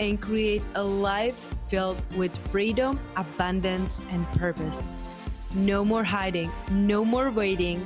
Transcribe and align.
and 0.00 0.20
create 0.20 0.62
a 0.74 0.82
life 0.82 1.36
filled 1.68 2.00
with 2.16 2.34
freedom, 2.50 2.98
abundance, 3.16 4.00
and 4.10 4.26
purpose. 4.32 4.88
No 5.54 5.84
more 5.84 6.02
hiding, 6.02 6.50
no 6.70 7.04
more 7.04 7.30
waiting. 7.30 7.84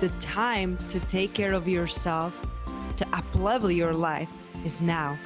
The 0.00 0.08
time 0.20 0.76
to 0.88 0.98
take 1.00 1.32
care 1.32 1.52
of 1.52 1.68
yourself, 1.68 2.34
to 2.96 3.04
uplevel 3.06 3.74
your 3.74 3.94
life 3.94 4.30
is 4.64 4.82
now. 4.82 5.16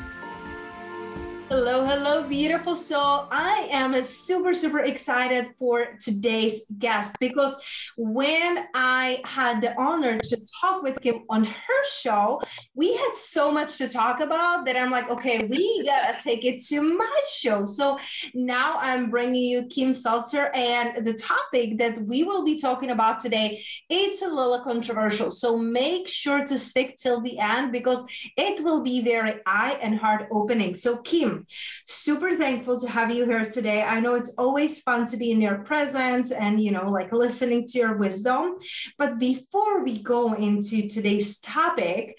Hello, 1.51 1.83
hello, 1.83 2.29
beautiful 2.29 2.75
soul. 2.75 3.27
I 3.31 3.69
am 3.71 4.03
super, 4.03 4.53
super 4.53 4.81
excited 4.81 5.47
for 5.59 5.97
today's 5.99 6.67
guest 6.79 7.17
because 7.21 7.57
when 7.97 8.67
I 8.75 9.23
had 9.25 9.63
the 9.63 9.75
honor 9.81 10.19
to 10.19 10.47
talk 10.61 10.83
with 10.83 11.01
Kim 11.01 11.25
on 11.31 11.45
her 11.45 11.85
show, 11.91 12.43
we 12.75 12.95
had 12.95 13.13
so 13.15 13.51
much 13.51 13.79
to 13.79 13.89
talk 13.89 14.21
about 14.21 14.67
that 14.67 14.77
I'm 14.77 14.91
like, 14.91 15.09
okay, 15.09 15.47
we 15.47 15.85
gotta 15.87 16.23
take 16.23 16.45
it 16.45 16.63
to 16.65 16.83
my 16.83 17.21
show. 17.33 17.65
So 17.65 17.99
now 18.35 18.77
I'm 18.79 19.09
bringing 19.09 19.43
you 19.43 19.69
Kim 19.69 19.95
Seltzer, 19.95 20.51
and 20.53 21.03
the 21.03 21.15
topic 21.15 21.79
that 21.79 21.97
we 22.03 22.25
will 22.25 22.45
be 22.45 22.59
talking 22.59 22.91
about 22.91 23.21
today, 23.21 23.65
it's 23.89 24.21
a 24.21 24.29
little 24.29 24.61
controversial. 24.61 25.31
So 25.31 25.57
make 25.57 26.09
sure 26.09 26.45
to 26.45 26.59
stick 26.59 26.97
till 26.99 27.23
the 27.23 27.39
end 27.39 27.73
because 27.73 28.05
it 28.37 28.63
will 28.63 28.83
be 28.83 29.03
very 29.03 29.41
eye 29.47 29.79
and 29.81 29.99
heart 29.99 30.29
opening. 30.31 30.75
So 30.75 30.99
Kim, 30.99 31.38
super 31.87 32.35
thankful 32.35 32.79
to 32.81 32.89
have 32.89 33.11
you 33.11 33.25
here 33.25 33.45
today. 33.45 33.83
I 33.83 34.01
know 34.01 34.15
it's 34.15 34.35
always 34.39 34.81
fun 34.83 35.05
to 35.07 35.17
be 35.17 35.31
in 35.31 35.41
your 35.41 35.59
presence 35.59 36.33
and, 36.33 36.61
you 36.61 36.71
know, 36.71 36.91
like 36.91 37.13
listening 37.13 37.67
to 37.69 37.79
your 37.79 37.97
wisdom. 37.97 38.57
But 38.97 39.19
before 39.19 39.83
we 39.83 40.03
go 40.03 40.35
into 40.35 40.89
today's 40.89 41.39
topic, 41.39 42.19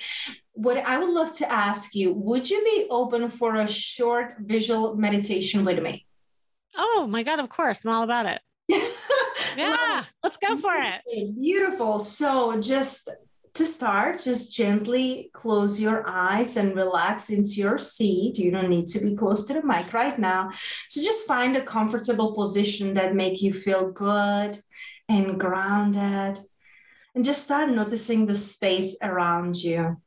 what 0.53 0.78
I 0.78 1.00
would 1.00 1.09
love 1.09 1.34
to 1.38 1.52
ask 1.52 1.95
you 1.95 2.12
would 2.14 2.50
you 2.50 2.64
be 2.64 2.88
open 2.90 3.30
for 3.30 3.56
a 3.56 3.67
short 3.67 4.36
visual 4.40 4.95
meditation 4.95 5.64
with 5.64 5.81
me? 5.81 6.06
Oh 6.78 7.08
my 7.09 7.23
God, 7.23 7.40
of 7.40 7.50
course. 7.50 7.86
I'm 7.86 7.92
all 7.92 8.03
about 8.03 8.25
it. 8.25 8.42
yeah, 9.58 10.03
let's 10.23 10.38
go 10.38 10.58
for 10.58 10.73
it. 10.73 11.36
Beautiful. 11.36 12.00
So, 12.00 12.59
just 12.59 13.09
to 13.54 13.66
start, 13.66 14.22
just 14.22 14.54
gently 14.54 15.30
close 15.34 15.80
your 15.80 16.08
eyes 16.08 16.58
and 16.58 16.76
relax 16.76 17.30
into 17.30 17.56
your 17.56 17.78
seat. 17.78 18.38
You 18.38 18.52
don't 18.52 18.70
need 18.70 18.88
to 18.88 19.04
be 19.04 19.16
close 19.16 19.46
to 19.48 19.54
the 19.54 19.66
mic 19.66 19.94
right 19.94 20.18
now. 20.18 20.52
So 20.88 21.02
just 21.02 21.28
find 21.28 21.56
a 21.56 21.62
comfortable 21.62 22.34
position 22.34 22.94
that 22.96 23.16
make 23.16 23.42
you 23.42 23.54
feel 23.54 23.92
good 23.92 24.62
and 25.08 25.40
grounded. 25.40 26.40
And 27.16 27.26
just 27.26 27.44
start 27.44 27.70
noticing 27.70 28.26
the 28.26 28.36
space 28.36 28.98
around 29.02 29.62
you. 29.62 29.98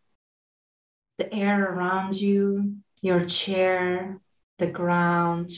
The 1.19 1.33
air 1.35 1.73
around 1.73 2.21
you, 2.21 2.77
your 3.01 3.25
chair, 3.25 4.21
the 4.59 4.71
ground. 4.71 5.51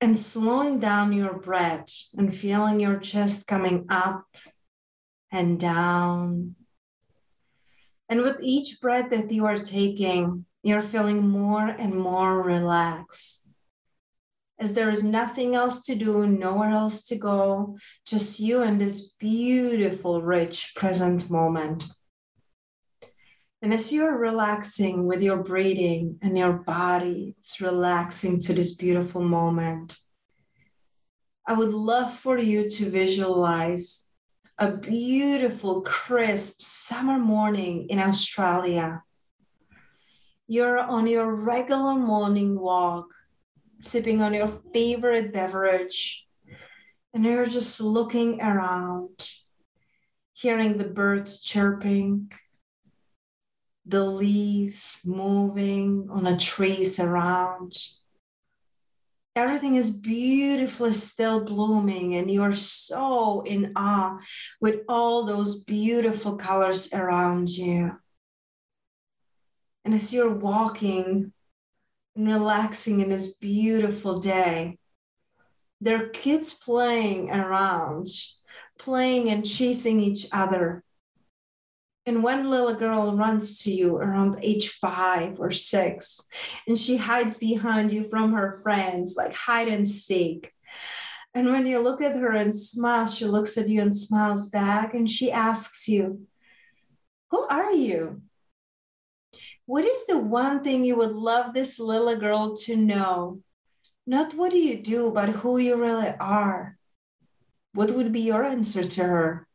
And 0.00 0.16
slowing 0.16 0.78
down 0.78 1.12
your 1.12 1.34
breath 1.34 1.90
and 2.16 2.34
feeling 2.34 2.80
your 2.80 2.98
chest 2.98 3.46
coming 3.46 3.86
up 3.88 4.24
and 5.30 5.58
down. 5.60 6.54
And 8.08 8.22
with 8.22 8.38
each 8.40 8.80
breath 8.80 9.10
that 9.10 9.30
you 9.30 9.44
are 9.46 9.58
taking, 9.58 10.46
you're 10.62 10.82
feeling 10.82 11.28
more 11.28 11.66
and 11.66 11.94
more 11.94 12.42
relaxed. 12.42 13.48
As 14.58 14.74
there 14.74 14.90
is 14.90 15.04
nothing 15.04 15.54
else 15.54 15.84
to 15.84 15.94
do, 15.94 16.26
nowhere 16.26 16.70
else 16.70 17.04
to 17.04 17.16
go, 17.16 17.78
just 18.06 18.40
you 18.40 18.62
and 18.62 18.80
this 18.80 19.12
beautiful, 19.12 20.20
rich 20.20 20.72
present 20.74 21.30
moment. 21.30 21.84
And 23.62 23.72
as 23.74 23.92
you're 23.92 24.16
relaxing 24.16 25.06
with 25.06 25.22
your 25.22 25.42
breathing 25.42 26.18
and 26.22 26.36
your 26.36 26.54
body, 26.54 27.34
it's 27.38 27.60
relaxing 27.60 28.40
to 28.42 28.52
this 28.52 28.74
beautiful 28.74 29.20
moment. 29.20 29.96
I 31.46 31.54
would 31.54 31.72
love 31.72 32.12
for 32.12 32.38
you 32.38 32.68
to 32.68 32.90
visualize 32.90 34.07
a 34.60 34.72
beautiful, 34.72 35.82
crisp 35.82 36.60
summer 36.60 37.16
morning 37.16 37.86
in 37.90 38.00
Australia. 38.00 39.04
You're 40.48 40.78
on 40.78 41.06
your 41.06 41.32
regular 41.32 41.94
morning 41.94 42.58
walk, 42.58 43.06
sipping 43.80 44.20
on 44.20 44.34
your 44.34 44.48
favorite 44.72 45.32
beverage, 45.32 46.26
and 47.14 47.24
you're 47.24 47.46
just 47.46 47.80
looking 47.80 48.40
around, 48.40 49.30
hearing 50.32 50.76
the 50.76 50.88
birds 50.88 51.40
chirping, 51.40 52.32
the 53.86 54.04
leaves 54.04 55.02
moving 55.06 56.08
on 56.10 56.24
the 56.24 56.36
trees 56.36 56.98
around 56.98 57.76
everything 59.38 59.76
is 59.76 59.90
beautifully 59.90 60.92
still 60.92 61.44
blooming 61.44 62.16
and 62.16 62.30
you're 62.30 62.52
so 62.52 63.42
in 63.42 63.72
awe 63.76 64.18
with 64.60 64.80
all 64.88 65.24
those 65.24 65.64
beautiful 65.64 66.36
colors 66.36 66.92
around 66.92 67.48
you. 67.48 67.96
And 69.84 69.94
as 69.94 70.12
you're 70.12 70.34
walking 70.34 71.32
and 72.16 72.28
relaxing 72.28 73.00
in 73.00 73.08
this 73.08 73.36
beautiful 73.36 74.18
day 74.18 74.78
there 75.80 76.02
are 76.02 76.08
kids 76.08 76.54
playing 76.54 77.30
around 77.30 78.08
playing 78.78 79.28
and 79.28 79.44
chasing 79.46 80.00
each 80.00 80.26
other 80.32 80.82
and 82.08 82.22
one 82.22 82.48
little 82.50 82.74
girl 82.74 83.16
runs 83.16 83.62
to 83.62 83.72
you 83.72 83.96
around 83.96 84.38
age 84.42 84.70
five 84.70 85.38
or 85.38 85.50
six, 85.50 86.26
and 86.66 86.78
she 86.78 86.96
hides 86.96 87.36
behind 87.36 87.92
you 87.92 88.08
from 88.08 88.32
her 88.32 88.58
friends, 88.62 89.14
like 89.16 89.34
hide 89.34 89.68
and 89.68 89.88
seek. 89.88 90.52
And 91.34 91.46
when 91.52 91.66
you 91.66 91.78
look 91.80 92.00
at 92.00 92.16
her 92.16 92.32
and 92.32 92.54
smile, 92.54 93.06
she 93.06 93.26
looks 93.26 93.58
at 93.58 93.68
you 93.68 93.82
and 93.82 93.96
smiles 93.96 94.50
back, 94.50 94.94
and 94.94 95.08
she 95.08 95.30
asks 95.30 95.88
you, 95.88 96.26
Who 97.30 97.46
are 97.46 97.72
you? 97.72 98.22
What 99.66 99.84
is 99.84 100.06
the 100.06 100.18
one 100.18 100.64
thing 100.64 100.84
you 100.84 100.96
would 100.96 101.12
love 101.12 101.52
this 101.52 101.78
little 101.78 102.16
girl 102.16 102.56
to 102.64 102.76
know? 102.76 103.42
Not 104.06 104.32
what 104.32 104.52
do 104.52 104.58
you 104.58 104.78
do, 104.78 105.12
but 105.12 105.28
who 105.28 105.58
you 105.58 105.76
really 105.76 106.14
are. 106.18 106.78
What 107.74 107.90
would 107.90 108.12
be 108.12 108.20
your 108.20 108.44
answer 108.44 108.86
to 108.86 109.04
her? 109.04 109.47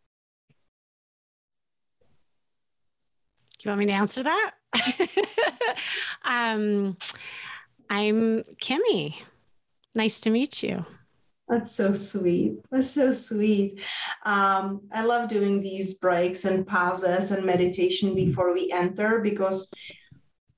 You 3.64 3.70
want 3.70 3.80
me 3.80 3.86
to 3.88 3.94
answer 3.94 4.24
that? 4.24 4.52
um, 6.24 6.98
I'm 7.90 8.44
Kimmy. 8.62 9.16
Nice 9.96 10.20
to 10.22 10.30
meet 10.30 10.64
you. 10.64 10.86
That's 11.48 11.72
so 11.74 11.92
sweet. 11.92 12.56
That's 12.72 12.90
so 12.90 13.12
sweet. 13.12 13.80
Um, 14.26 14.82
I 14.92 15.04
love 15.06 15.28
doing 15.28 15.62
these 15.62 16.00
breaks 16.00 16.46
and 16.46 16.66
pauses 16.66 17.32
and 17.32 17.46
meditation 17.46 18.16
before 18.16 18.54
we 18.54 18.72
enter 18.72 19.20
because 19.20 19.70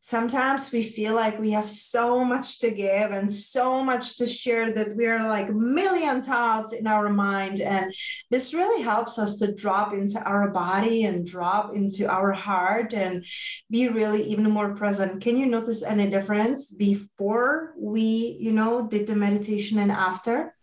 sometimes 0.05 0.71
we 0.71 0.83
feel 0.83 1.15
like 1.15 1.39
we 1.39 1.49
have 1.49 1.67
so 1.67 2.23
much 2.23 2.59
to 2.59 2.69
give 2.69 3.09
and 3.09 3.33
so 3.33 3.83
much 3.83 4.17
to 4.17 4.27
share 4.27 4.71
that 4.71 4.95
we 4.95 5.07
are 5.07 5.27
like 5.27 5.49
million 5.51 6.21
thoughts 6.21 6.73
in 6.73 6.85
our 6.85 7.09
mind. 7.09 7.59
And 7.59 7.91
this 8.29 8.53
really 8.53 8.83
helps 8.83 9.17
us 9.17 9.37
to 9.37 9.51
drop 9.51 9.93
into 9.93 10.21
our 10.21 10.51
body 10.51 11.05
and 11.05 11.25
drop 11.25 11.73
into 11.73 12.07
our 12.07 12.31
heart 12.31 12.93
and 12.93 13.25
be 13.71 13.87
really 13.87 14.21
even 14.25 14.47
more 14.51 14.75
present. 14.75 15.23
Can 15.23 15.37
you 15.37 15.47
notice 15.47 15.81
any 15.81 16.07
difference 16.07 16.71
before 16.71 17.73
we 17.75 18.37
you 18.39 18.51
know 18.51 18.87
did 18.87 19.07
the 19.07 19.15
meditation 19.15 19.79
and 19.79 19.91
after? 19.91 20.55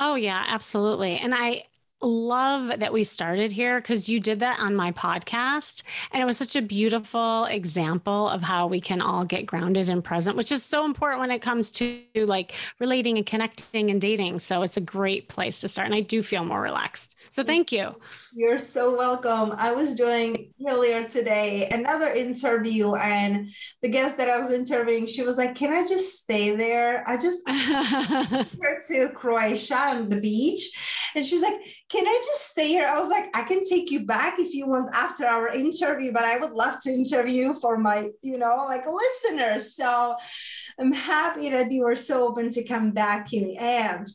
Oh 0.00 0.16
yeah, 0.16 0.42
absolutely. 0.48 1.16
And 1.16 1.32
I 1.32 1.62
love 2.02 2.80
that 2.80 2.92
we 2.92 3.04
started 3.04 3.52
here 3.52 3.80
because 3.80 4.08
you 4.08 4.20
did 4.20 4.40
that 4.40 4.58
on 4.60 4.74
my 4.74 4.92
podcast. 4.92 5.82
And 6.12 6.22
it 6.22 6.26
was 6.26 6.38
such 6.38 6.56
a 6.56 6.62
beautiful 6.62 7.44
example 7.46 8.28
of 8.28 8.42
how 8.42 8.66
we 8.66 8.80
can 8.80 9.00
all 9.00 9.24
get 9.24 9.46
grounded 9.46 9.88
and 9.88 10.02
present, 10.02 10.36
which 10.36 10.52
is 10.52 10.64
so 10.64 10.84
important 10.84 11.20
when 11.20 11.30
it 11.30 11.40
comes 11.42 11.70
to 11.72 12.02
like 12.14 12.54
relating 12.78 13.16
and 13.16 13.26
connecting 13.26 13.90
and 13.90 14.00
dating. 14.00 14.38
So 14.38 14.62
it's 14.62 14.76
a 14.76 14.80
great 14.80 15.28
place 15.28 15.60
to 15.60 15.68
start. 15.68 15.86
And 15.86 15.94
I 15.94 16.00
do 16.00 16.22
feel 16.22 16.44
more 16.44 16.60
relaxed. 16.60 17.16
So 17.28 17.42
thank 17.42 17.70
you. 17.70 17.94
You're 18.34 18.58
so 18.58 18.96
welcome. 18.96 19.52
I 19.56 19.72
was 19.72 19.94
doing 19.94 20.52
earlier 20.66 21.04
today 21.04 21.68
another 21.70 22.10
interview, 22.10 22.94
and 22.94 23.50
the 23.82 23.88
guest 23.88 24.16
that 24.16 24.28
I 24.28 24.38
was 24.38 24.50
interviewing, 24.50 25.06
she 25.06 25.22
was 25.22 25.36
like, 25.36 25.54
Can 25.54 25.72
I 25.72 25.86
just 25.86 26.22
stay 26.22 26.56
there? 26.56 27.04
I 27.08 27.16
just 27.16 27.46
went 27.46 28.84
to 28.88 29.10
Croatia 29.14 29.76
on 29.76 30.08
the 30.08 30.20
beach. 30.20 30.70
And 31.14 31.24
she 31.24 31.34
was 31.34 31.42
like, 31.42 31.60
can 31.90 32.06
I 32.06 32.22
just 32.24 32.46
stay 32.46 32.68
here? 32.68 32.86
I 32.86 32.98
was 32.98 33.10
like, 33.10 33.36
I 33.36 33.42
can 33.42 33.64
take 33.64 33.90
you 33.90 34.06
back 34.06 34.38
if 34.38 34.54
you 34.54 34.68
want 34.68 34.94
after 34.94 35.26
our 35.26 35.48
interview, 35.48 36.12
but 36.12 36.24
I 36.24 36.38
would 36.38 36.52
love 36.52 36.80
to 36.82 36.90
interview 36.90 37.54
for 37.60 37.76
my, 37.76 38.10
you 38.22 38.38
know, 38.38 38.64
like 38.68 38.84
listeners. 38.86 39.74
So 39.74 40.14
I'm 40.78 40.92
happy 40.92 41.50
that 41.50 41.70
you 41.70 41.82
were 41.82 41.96
so 41.96 42.28
open 42.28 42.48
to 42.50 42.64
come 42.64 42.92
back 42.92 43.28
here. 43.28 43.56
And 43.58 44.06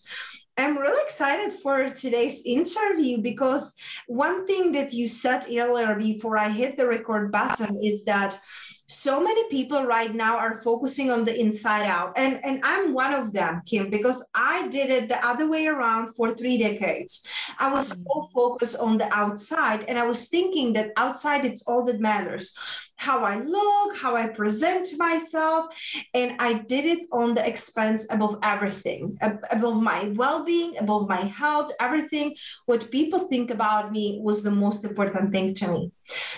I'm 0.58 0.78
really 0.78 1.04
excited 1.04 1.52
for 1.52 1.90
today's 1.90 2.42
interview 2.46 3.22
because 3.22 3.76
one 4.08 4.48
thing 4.48 4.72
that 4.72 4.94
you 4.94 5.10
said 5.10 5.46
earlier 5.52 5.96
before 5.96 6.38
I 6.38 6.50
hit 6.50 6.78
the 6.78 6.88
record 6.88 7.30
button 7.30 7.78
is 7.84 8.06
that 8.06 8.40
so 8.88 9.20
many 9.20 9.50
people 9.50 9.84
right 9.84 10.14
now 10.14 10.38
are 10.38 10.60
focusing 10.60 11.12
on 11.12 11.26
the 11.26 11.38
inside 11.40 11.86
out. 11.86 12.14
And 12.16 12.44
and 12.44 12.62
i'm 12.64 12.94
one 12.94 13.14
of 13.14 13.34
them 13.34 13.62
kim 13.66 13.90
because 13.90 14.26
i 14.34 14.68
did 14.68 14.90
it 14.90 15.10
the 15.10 15.26
other 15.26 15.50
way 15.50 15.68
around 15.68 16.14
for 16.14 16.34
three 16.34 16.58
decades. 16.58 17.26
I 17.60 17.72
was 17.72 17.90
so 17.90 17.96
mm-hmm. 17.96 18.34
focused 18.34 18.78
on 18.78 18.98
the 18.98 19.12
outside 19.14 19.86
and 19.88 19.98
i 19.98 20.06
was 20.06 20.28
thinking 20.28 20.74
that 20.74 20.92
outside 20.98 21.46
it's 21.46 21.68
all 21.68 21.84
that 21.86 22.00
matters. 22.00 22.58
How 22.98 23.26
i 23.26 23.40
look 23.40 23.98
how 23.98 24.16
i 24.16 24.28
present 24.28 24.88
myself 24.98 25.66
and 26.14 26.36
i 26.40 26.54
did 26.54 26.86
it 26.86 27.02
on 27.12 27.34
the 27.34 27.46
expense 27.46 28.08
above 28.10 28.38
everything 28.42 29.18
above 29.52 29.82
my 29.82 30.14
well-being 30.16 30.78
above 30.78 31.10
my 31.10 31.22
health 31.22 31.72
everything. 31.80 32.36
What 32.66 32.92
people 32.92 33.28
think 33.28 33.52
about 33.52 33.92
me 33.92 34.20
was 34.22 34.44
the 34.44 34.52
most 34.52 34.86
important 34.86 35.32
thing 35.32 35.54
to 35.56 35.68
me. 35.72 35.92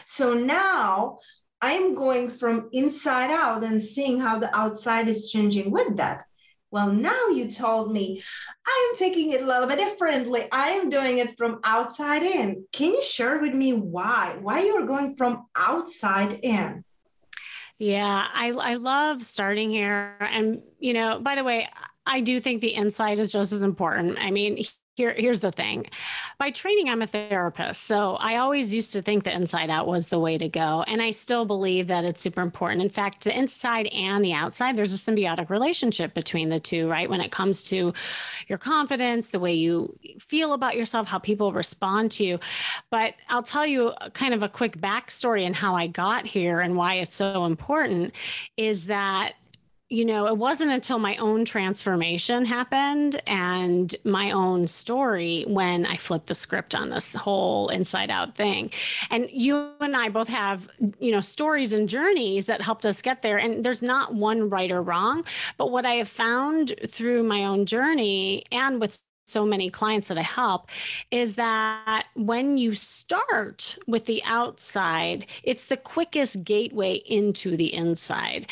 So 0.05 0.33
now 0.33 1.19
I'm 1.62 1.95
going 1.95 2.30
from 2.30 2.69
inside 2.71 3.31
out 3.31 3.63
and 3.63 3.81
seeing 3.81 4.19
how 4.19 4.39
the 4.39 4.56
outside 4.56 5.07
is 5.07 5.31
changing 5.31 5.71
with 5.71 5.98
that. 5.98 6.25
Well, 6.69 6.92
now 6.92 7.27
you 7.27 7.50
told 7.50 7.94
me 7.94 8.21
I'm 8.68 8.95
taking 8.95 9.31
it 9.31 9.42
a 9.42 9.45
little 9.45 9.68
bit 9.68 9.80
differently. 9.80 10.48
I 10.51 10.69
am 10.71 10.89
doing 10.89 11.19
it 11.19 11.38
from 11.38 11.59
outside 11.63 12.24
in. 12.24 12.65
Can 12.74 12.92
you 12.92 13.01
share 13.01 13.39
with 13.39 13.54
me 13.54 13.74
why? 13.74 14.38
Why 14.42 14.63
you're 14.63 14.86
going 14.86 15.15
from 15.15 15.45
outside 15.56 16.39
in? 16.44 16.83
Yeah, 17.80 18.27
I 18.33 18.50
I 18.50 18.75
love 18.75 19.24
starting 19.24 19.69
here 19.69 20.18
and 20.19 20.62
you 20.80 20.94
know, 20.94 21.19
by 21.19 21.36
the 21.36 21.44
way, 21.44 21.69
I 22.06 22.21
do 22.21 22.39
think 22.39 22.62
the 22.62 22.74
inside 22.74 23.19
is 23.19 23.31
just 23.31 23.51
as 23.51 23.62
important. 23.62 24.19
I 24.19 24.31
mean, 24.31 24.63
here, 24.97 25.13
here's 25.15 25.41
the 25.41 25.51
thing. 25.51 25.85
By 26.39 26.49
training, 26.49 26.89
I'm 26.89 27.03
a 27.03 27.07
therapist. 27.07 27.83
So 27.83 28.15
I 28.15 28.38
always 28.38 28.73
used 28.73 28.94
to 28.94 29.01
think 29.03 29.23
the 29.23 29.33
inside 29.33 29.69
out 29.69 29.85
was 29.85 30.09
the 30.09 30.17
way 30.17 30.39
to 30.39 30.49
go. 30.49 30.83
And 30.88 31.03
I 31.03 31.11
still 31.11 31.45
believe 31.45 31.88
that 31.88 32.03
it's 32.03 32.19
super 32.19 32.41
important. 32.41 32.81
In 32.81 32.89
fact, 32.89 33.23
the 33.23 33.38
inside 33.38 33.85
and 33.88 34.25
the 34.25 34.33
outside, 34.33 34.75
there's 34.75 34.95
a 34.95 35.11
symbiotic 35.11 35.51
relationship 35.51 36.15
between 36.15 36.49
the 36.49 36.59
two, 36.59 36.89
right? 36.89 37.07
When 37.07 37.21
it 37.21 37.31
comes 37.31 37.61
to 37.63 37.94
your 38.47 38.57
confidence, 38.57 39.29
the 39.29 39.39
way 39.39 39.53
you 39.53 39.95
feel 40.19 40.53
about 40.53 40.75
yourself, 40.75 41.07
how 41.07 41.19
people 41.19 41.53
respond 41.53 42.11
to 42.13 42.23
you. 42.23 42.39
But 42.89 43.13
I'll 43.29 43.44
tell 43.44 43.67
you 43.67 43.94
kind 44.13 44.33
of 44.33 44.41
a 44.41 44.49
quick 44.49 44.77
backstory 44.79 45.45
and 45.45 45.55
how 45.55 45.75
I 45.75 45.85
got 45.85 46.25
here 46.25 46.59
and 46.59 46.75
why 46.75 46.95
it's 46.95 47.15
so 47.15 47.45
important 47.45 48.15
is 48.57 48.88
that 48.88 49.33
you 49.89 50.03
know, 50.03 50.27
it 50.27 50.37
wasn't 50.37 50.71
until 50.71 50.99
my 50.99 51.15
own 51.15 51.45
transformation 51.45 52.43
happened 52.43 53.21
and 53.25 53.95
my 54.03 54.31
own 54.31 54.67
story 54.67 55.45
when 55.47 55.85
I 55.85 55.95
flipped 55.95 56.27
the 56.27 56.35
script 56.35 56.75
on 56.75 56.89
this 56.89 57.13
whole 57.13 57.69
inside 57.69 58.11
out 58.11 58.35
thing. 58.35 58.71
And 59.09 59.29
you 59.31 59.71
and 59.79 59.95
I 59.95 60.09
both 60.09 60.27
have, 60.27 60.69
you 60.99 61.11
know, 61.11 61.21
stories 61.21 61.71
and 61.71 61.87
journeys 61.87 62.47
that 62.47 62.61
helped 62.61 62.85
us 62.85 63.01
get 63.01 63.21
there. 63.21 63.37
And 63.37 63.63
there's 63.63 63.81
not 63.81 64.13
one 64.13 64.49
right 64.49 64.71
or 64.71 64.81
wrong. 64.81 65.23
But 65.57 65.71
what 65.71 65.85
I 65.85 65.95
have 65.95 66.09
found 66.09 66.75
through 66.87 67.23
my 67.23 67.45
own 67.45 67.65
journey 67.65 68.43
and 68.51 68.81
with 68.81 69.01
so 69.27 69.45
many 69.45 69.69
clients 69.69 70.07
that 70.07 70.18
I 70.18 70.24
help 70.24 70.69
is 71.12 71.35
that 71.35 72.06
when 72.15 72.57
you 72.57 72.74
start 72.75 73.77
with 73.85 74.06
the 74.06 74.24
outside, 74.25 75.27
it's 75.44 75.68
the 75.68 75.75
quickest 75.75 76.44
gateway 76.45 76.95
into 76.95 77.57
the 77.57 77.74
inside. 77.74 78.47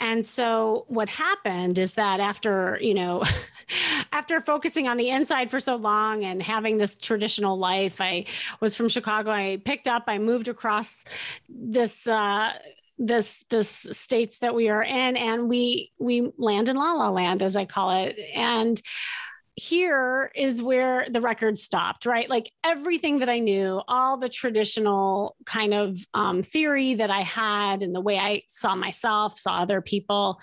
And 0.00 0.26
so 0.26 0.86
what 0.88 1.10
happened 1.10 1.78
is 1.78 1.94
that 1.94 2.20
after, 2.20 2.78
you 2.80 2.94
know, 2.94 3.22
after 4.12 4.40
focusing 4.40 4.88
on 4.88 4.96
the 4.96 5.10
inside 5.10 5.50
for 5.50 5.60
so 5.60 5.76
long 5.76 6.24
and 6.24 6.42
having 6.42 6.78
this 6.78 6.96
traditional 6.96 7.58
life, 7.58 8.00
I 8.00 8.24
was 8.60 8.74
from 8.74 8.88
Chicago, 8.88 9.30
I 9.30 9.60
picked 9.62 9.86
up, 9.86 10.04
I 10.06 10.18
moved 10.18 10.48
across 10.48 11.04
this 11.48 12.06
uh 12.06 12.52
this 12.96 13.44
this 13.50 13.86
states 13.90 14.38
that 14.38 14.54
we 14.54 14.68
are 14.68 14.82
in 14.82 15.16
and 15.16 15.48
we 15.48 15.90
we 15.98 16.32
land 16.38 16.68
in 16.68 16.76
la 16.76 16.92
la 16.92 17.10
land 17.10 17.42
as 17.42 17.56
i 17.56 17.64
call 17.64 17.90
it 17.90 18.16
and 18.34 18.80
here 19.56 20.32
is 20.34 20.60
where 20.60 21.06
the 21.08 21.20
record 21.20 21.58
stopped, 21.58 22.06
right? 22.06 22.28
Like 22.28 22.50
everything 22.64 23.20
that 23.20 23.28
I 23.28 23.38
knew, 23.38 23.80
all 23.86 24.16
the 24.16 24.28
traditional 24.28 25.36
kind 25.46 25.72
of 25.72 25.98
um, 26.12 26.42
theory 26.42 26.94
that 26.94 27.10
I 27.10 27.20
had 27.20 27.82
and 27.82 27.94
the 27.94 28.00
way 28.00 28.18
I 28.18 28.42
saw 28.48 28.74
myself, 28.74 29.38
saw 29.38 29.58
other 29.58 29.80
people, 29.80 30.40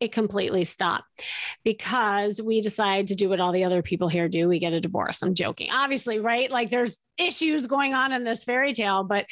it 0.00 0.12
completely 0.12 0.64
stopped 0.64 1.24
because 1.62 2.40
we 2.40 2.60
decide 2.60 3.08
to 3.08 3.14
do 3.14 3.28
what 3.28 3.40
all 3.40 3.52
the 3.52 3.64
other 3.64 3.82
people 3.82 4.08
here 4.08 4.28
do. 4.28 4.48
We 4.48 4.58
get 4.58 4.72
a 4.72 4.80
divorce. 4.80 5.22
I'm 5.22 5.34
joking, 5.34 5.68
obviously, 5.70 6.18
right? 6.18 6.50
Like 6.50 6.70
there's 6.70 6.98
issues 7.18 7.66
going 7.66 7.94
on 7.94 8.12
in 8.12 8.24
this 8.24 8.44
fairy 8.44 8.72
tale, 8.72 9.04
but 9.04 9.26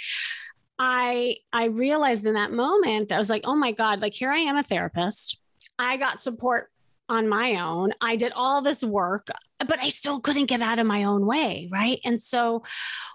I 0.79 1.37
I 1.53 1.67
realized 1.67 2.27
in 2.27 2.35
that 2.35 2.53
moment 2.53 3.09
that 3.09 3.17
I 3.17 3.19
was 3.19 3.31
like, 3.31 3.43
oh 3.45 3.57
my 3.57 3.73
God, 3.73 4.01
like 4.01 4.15
here 4.15 4.31
I 4.31 4.39
am 4.39 4.57
a 4.57 4.63
therapist. 4.63 5.39
I 5.79 5.97
got 5.97 6.23
support 6.23 6.72
on 7.13 7.29
my 7.29 7.57
own. 7.57 7.93
I 8.01 8.17
did 8.17 8.33
all 8.35 8.63
this 8.63 8.83
work, 8.83 9.29
but 9.59 9.79
I 9.79 9.89
still 9.89 10.21
couldn't 10.21 10.47
get 10.47 10.63
out 10.63 10.79
of 10.79 10.87
my 10.87 11.05
own 11.05 11.27
way. 11.27 11.69
Right. 11.71 12.01
And 12.05 12.21
so, 12.21 12.63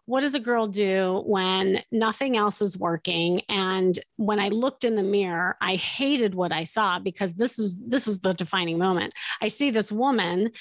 what 0.06 0.22
does 0.22 0.36
a 0.36 0.40
girl 0.40 0.68
do 0.68 1.22
when 1.26 1.84
nothing 1.92 2.38
else 2.38 2.62
is 2.62 2.78
working? 2.78 3.42
And 3.50 3.98
when 4.16 4.40
I 4.40 4.50
looked 4.50 4.86
in 4.86 4.96
the 4.96 5.04
mirror, 5.04 5.58
I 5.60 5.76
hated 5.76 6.34
what 6.34 6.54
I 6.54 6.64
saw 6.64 7.00
because 7.00 7.36
this 7.36 7.60
is 7.60 7.78
this 7.86 8.08
is 8.08 8.20
the 8.20 8.34
defining 8.34 8.78
moment. 8.78 9.14
I 9.42 9.50
see 9.50 9.72
this 9.72 9.92
woman 9.92 10.52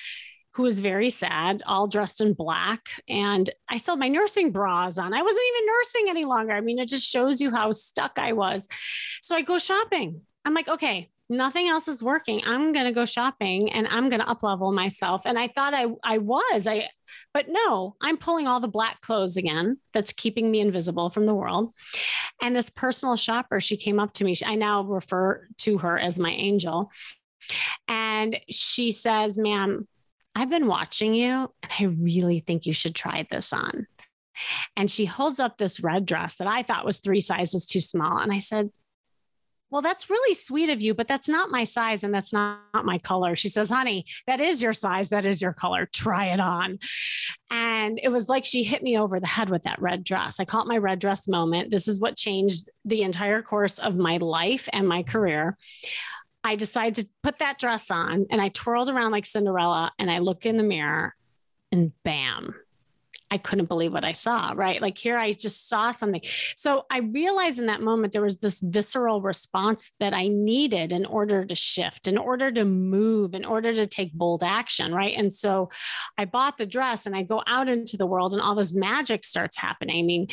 who 0.56 0.62
was 0.62 0.80
very 0.80 1.10
sad, 1.10 1.62
all 1.66 1.86
dressed 1.86 2.22
in 2.22 2.32
black. 2.32 2.88
And 3.10 3.48
I 3.68 3.76
still 3.76 3.96
my 3.96 4.08
nursing 4.08 4.52
bras 4.52 4.96
on. 4.96 5.12
I 5.12 5.20
wasn't 5.20 5.44
even 5.54 5.66
nursing 5.66 6.06
any 6.08 6.24
longer. 6.24 6.52
I 6.54 6.62
mean, 6.62 6.78
it 6.78 6.88
just 6.88 7.06
shows 7.06 7.42
you 7.42 7.50
how 7.50 7.72
stuck 7.72 8.18
I 8.18 8.32
was. 8.32 8.66
So 9.20 9.36
I 9.36 9.42
go 9.42 9.58
shopping. 9.58 10.22
I'm 10.46 10.54
like, 10.54 10.68
okay, 10.68 11.10
nothing 11.28 11.68
else 11.68 11.88
is 11.88 12.02
working. 12.02 12.40
I'm 12.44 12.72
going 12.72 12.86
to 12.86 12.92
go 12.92 13.04
shopping 13.04 13.72
and 13.72 13.86
I'm 13.88 14.08
going 14.08 14.20
to 14.20 14.28
up 14.28 14.42
level 14.42 14.72
myself. 14.72 15.22
And 15.24 15.38
I 15.38 15.48
thought 15.48 15.74
I, 15.74 15.86
I 16.04 16.18
was, 16.18 16.66
I, 16.66 16.88
but 17.34 17.46
no, 17.48 17.96
I'm 18.00 18.16
pulling 18.16 18.46
all 18.46 18.60
the 18.60 18.68
black 18.68 19.00
clothes 19.00 19.36
again. 19.36 19.78
That's 19.92 20.12
keeping 20.12 20.50
me 20.50 20.60
invisible 20.60 21.10
from 21.10 21.26
the 21.26 21.34
world. 21.34 21.72
And 22.40 22.54
this 22.54 22.70
personal 22.70 23.16
shopper, 23.16 23.60
she 23.60 23.76
came 23.76 23.98
up 23.98 24.12
to 24.14 24.24
me. 24.24 24.36
I 24.44 24.54
now 24.54 24.82
refer 24.82 25.48
to 25.58 25.78
her 25.78 25.98
as 25.98 26.18
my 26.18 26.30
angel. 26.30 26.90
And 27.88 28.38
she 28.50 28.92
says, 28.92 29.38
ma'am, 29.38 29.86
I've 30.34 30.50
been 30.50 30.66
watching 30.66 31.14
you 31.14 31.50
and 31.62 31.72
I 31.78 31.84
really 31.84 32.40
think 32.40 32.66
you 32.66 32.72
should 32.72 32.94
try 32.94 33.26
this 33.30 33.52
on. 33.52 33.86
And 34.76 34.90
she 34.90 35.06
holds 35.06 35.40
up 35.40 35.56
this 35.56 35.80
red 35.80 36.04
dress 36.04 36.36
that 36.36 36.46
I 36.46 36.62
thought 36.62 36.84
was 36.84 37.00
three 37.00 37.20
sizes 37.20 37.66
too 37.66 37.80
small. 37.80 38.18
And 38.18 38.32
I 38.32 38.40
said, 38.40 38.70
well, 39.70 39.82
that's 39.82 40.08
really 40.08 40.34
sweet 40.34 40.70
of 40.70 40.80
you, 40.80 40.94
but 40.94 41.08
that's 41.08 41.28
not 41.28 41.50
my 41.50 41.64
size 41.64 42.04
and 42.04 42.14
that's 42.14 42.32
not, 42.32 42.60
my 42.84 42.98
color. 42.98 43.34
She 43.34 43.48
says, 43.48 43.70
honey, 43.70 44.04
that 44.26 44.38
is 44.38 44.62
your 44.62 44.72
size. 44.72 45.08
That 45.08 45.24
is 45.24 45.40
your 45.40 45.52
color. 45.52 45.88
Try 45.92 46.26
it 46.26 46.40
on. 46.40 46.78
And 47.50 47.98
it 48.02 48.10
was 48.10 48.28
like 48.28 48.44
she 48.44 48.62
hit 48.62 48.82
me 48.82 48.98
over 48.98 49.18
the 49.18 49.26
head 49.26 49.48
with 49.48 49.62
that 49.62 49.80
red 49.80 50.04
dress. 50.04 50.38
I 50.38 50.44
call 50.44 50.62
it 50.62 50.68
my 50.68 50.76
red 50.76 50.98
dress 50.98 51.26
moment. 51.26 51.70
This 51.70 51.88
is 51.88 51.98
what 51.98 52.16
changed 52.16 52.68
the 52.84 53.02
entire 53.02 53.42
course 53.42 53.78
of 53.78 53.96
my 53.96 54.18
life 54.18 54.68
and 54.72 54.86
my 54.86 55.02
career. 55.02 55.56
I 56.44 56.54
decided 56.54 56.94
to 56.96 57.10
put 57.22 57.38
that 57.38 57.58
dress 57.58 57.90
on 57.90 58.26
and 58.30 58.40
I 58.40 58.50
twirled 58.50 58.88
around 58.88 59.10
like 59.10 59.26
Cinderella 59.26 59.90
and 59.98 60.10
I 60.10 60.18
look 60.18 60.46
in 60.46 60.58
the 60.58 60.62
mirror 60.62 61.14
and 61.72 61.92
bam, 62.04 62.54
I 63.30 63.38
couldn't 63.38 63.68
believe 63.68 63.92
what 63.92 64.04
I 64.04 64.12
saw, 64.12 64.52
right? 64.54 64.80
Like 64.80 64.96
here 64.96 65.16
I 65.16 65.32
just 65.32 65.68
saw 65.68 65.90
something. 65.90 66.20
So 66.56 66.84
I 66.90 66.98
realized 67.00 67.58
in 67.58 67.66
that 67.66 67.82
moment 67.82 68.12
there 68.12 68.22
was 68.22 68.38
this 68.38 68.60
visceral 68.60 69.20
response 69.20 69.90
that 69.98 70.14
I 70.14 70.28
needed 70.28 70.92
in 70.92 71.04
order 71.04 71.44
to 71.44 71.54
shift, 71.56 72.06
in 72.06 72.18
order 72.18 72.52
to 72.52 72.64
move, 72.64 73.34
in 73.34 73.44
order 73.44 73.74
to 73.74 73.86
take 73.86 74.12
bold 74.12 74.44
action, 74.44 74.94
right? 74.94 75.16
And 75.16 75.34
so 75.34 75.70
I 76.16 76.24
bought 76.24 76.56
the 76.56 76.66
dress 76.66 77.04
and 77.04 77.16
I 77.16 77.24
go 77.24 77.42
out 77.46 77.68
into 77.68 77.96
the 77.96 78.06
world 78.06 78.32
and 78.32 78.40
all 78.40 78.54
this 78.54 78.72
magic 78.72 79.24
starts 79.24 79.56
happening. 79.56 79.98
I 79.98 80.02
mean, 80.02 80.28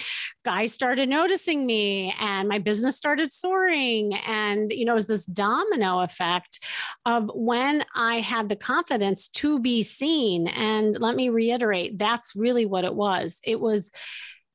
guys 0.46 0.72
started 0.72 1.10
noticing 1.10 1.66
me 1.66 2.14
and 2.20 2.48
my 2.48 2.60
business 2.60 2.96
started 2.96 3.32
soaring. 3.32 4.14
And, 4.14 4.72
you 4.72 4.86
know, 4.86 4.94
it 4.94 4.96
was 4.96 5.08
this 5.08 5.26
domino 5.26 6.02
effect 6.02 6.60
of 7.06 7.32
when 7.34 7.84
I 7.96 8.20
had 8.20 8.50
the 8.50 8.56
confidence 8.56 9.28
to 9.30 9.60
be 9.60 9.82
seen. 9.82 10.48
And 10.48 11.00
let 11.00 11.16
me 11.16 11.30
reiterate, 11.30 11.98
that's 11.98 12.36
really 12.36 12.66
what 12.66 12.83
what 12.84 12.92
it 12.92 12.96
was. 12.96 13.40
It 13.44 13.60
was, 13.60 13.92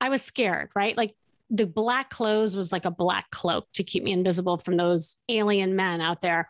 I 0.00 0.08
was 0.08 0.22
scared, 0.22 0.70
right? 0.74 0.96
Like 0.96 1.14
the 1.50 1.66
black 1.66 2.10
clothes 2.10 2.54
was 2.54 2.72
like 2.72 2.84
a 2.84 2.90
black 2.90 3.30
cloak 3.30 3.66
to 3.74 3.82
keep 3.82 4.02
me 4.02 4.12
invisible 4.12 4.58
from 4.58 4.76
those 4.76 5.16
alien 5.28 5.76
men 5.76 6.00
out 6.00 6.20
there. 6.20 6.48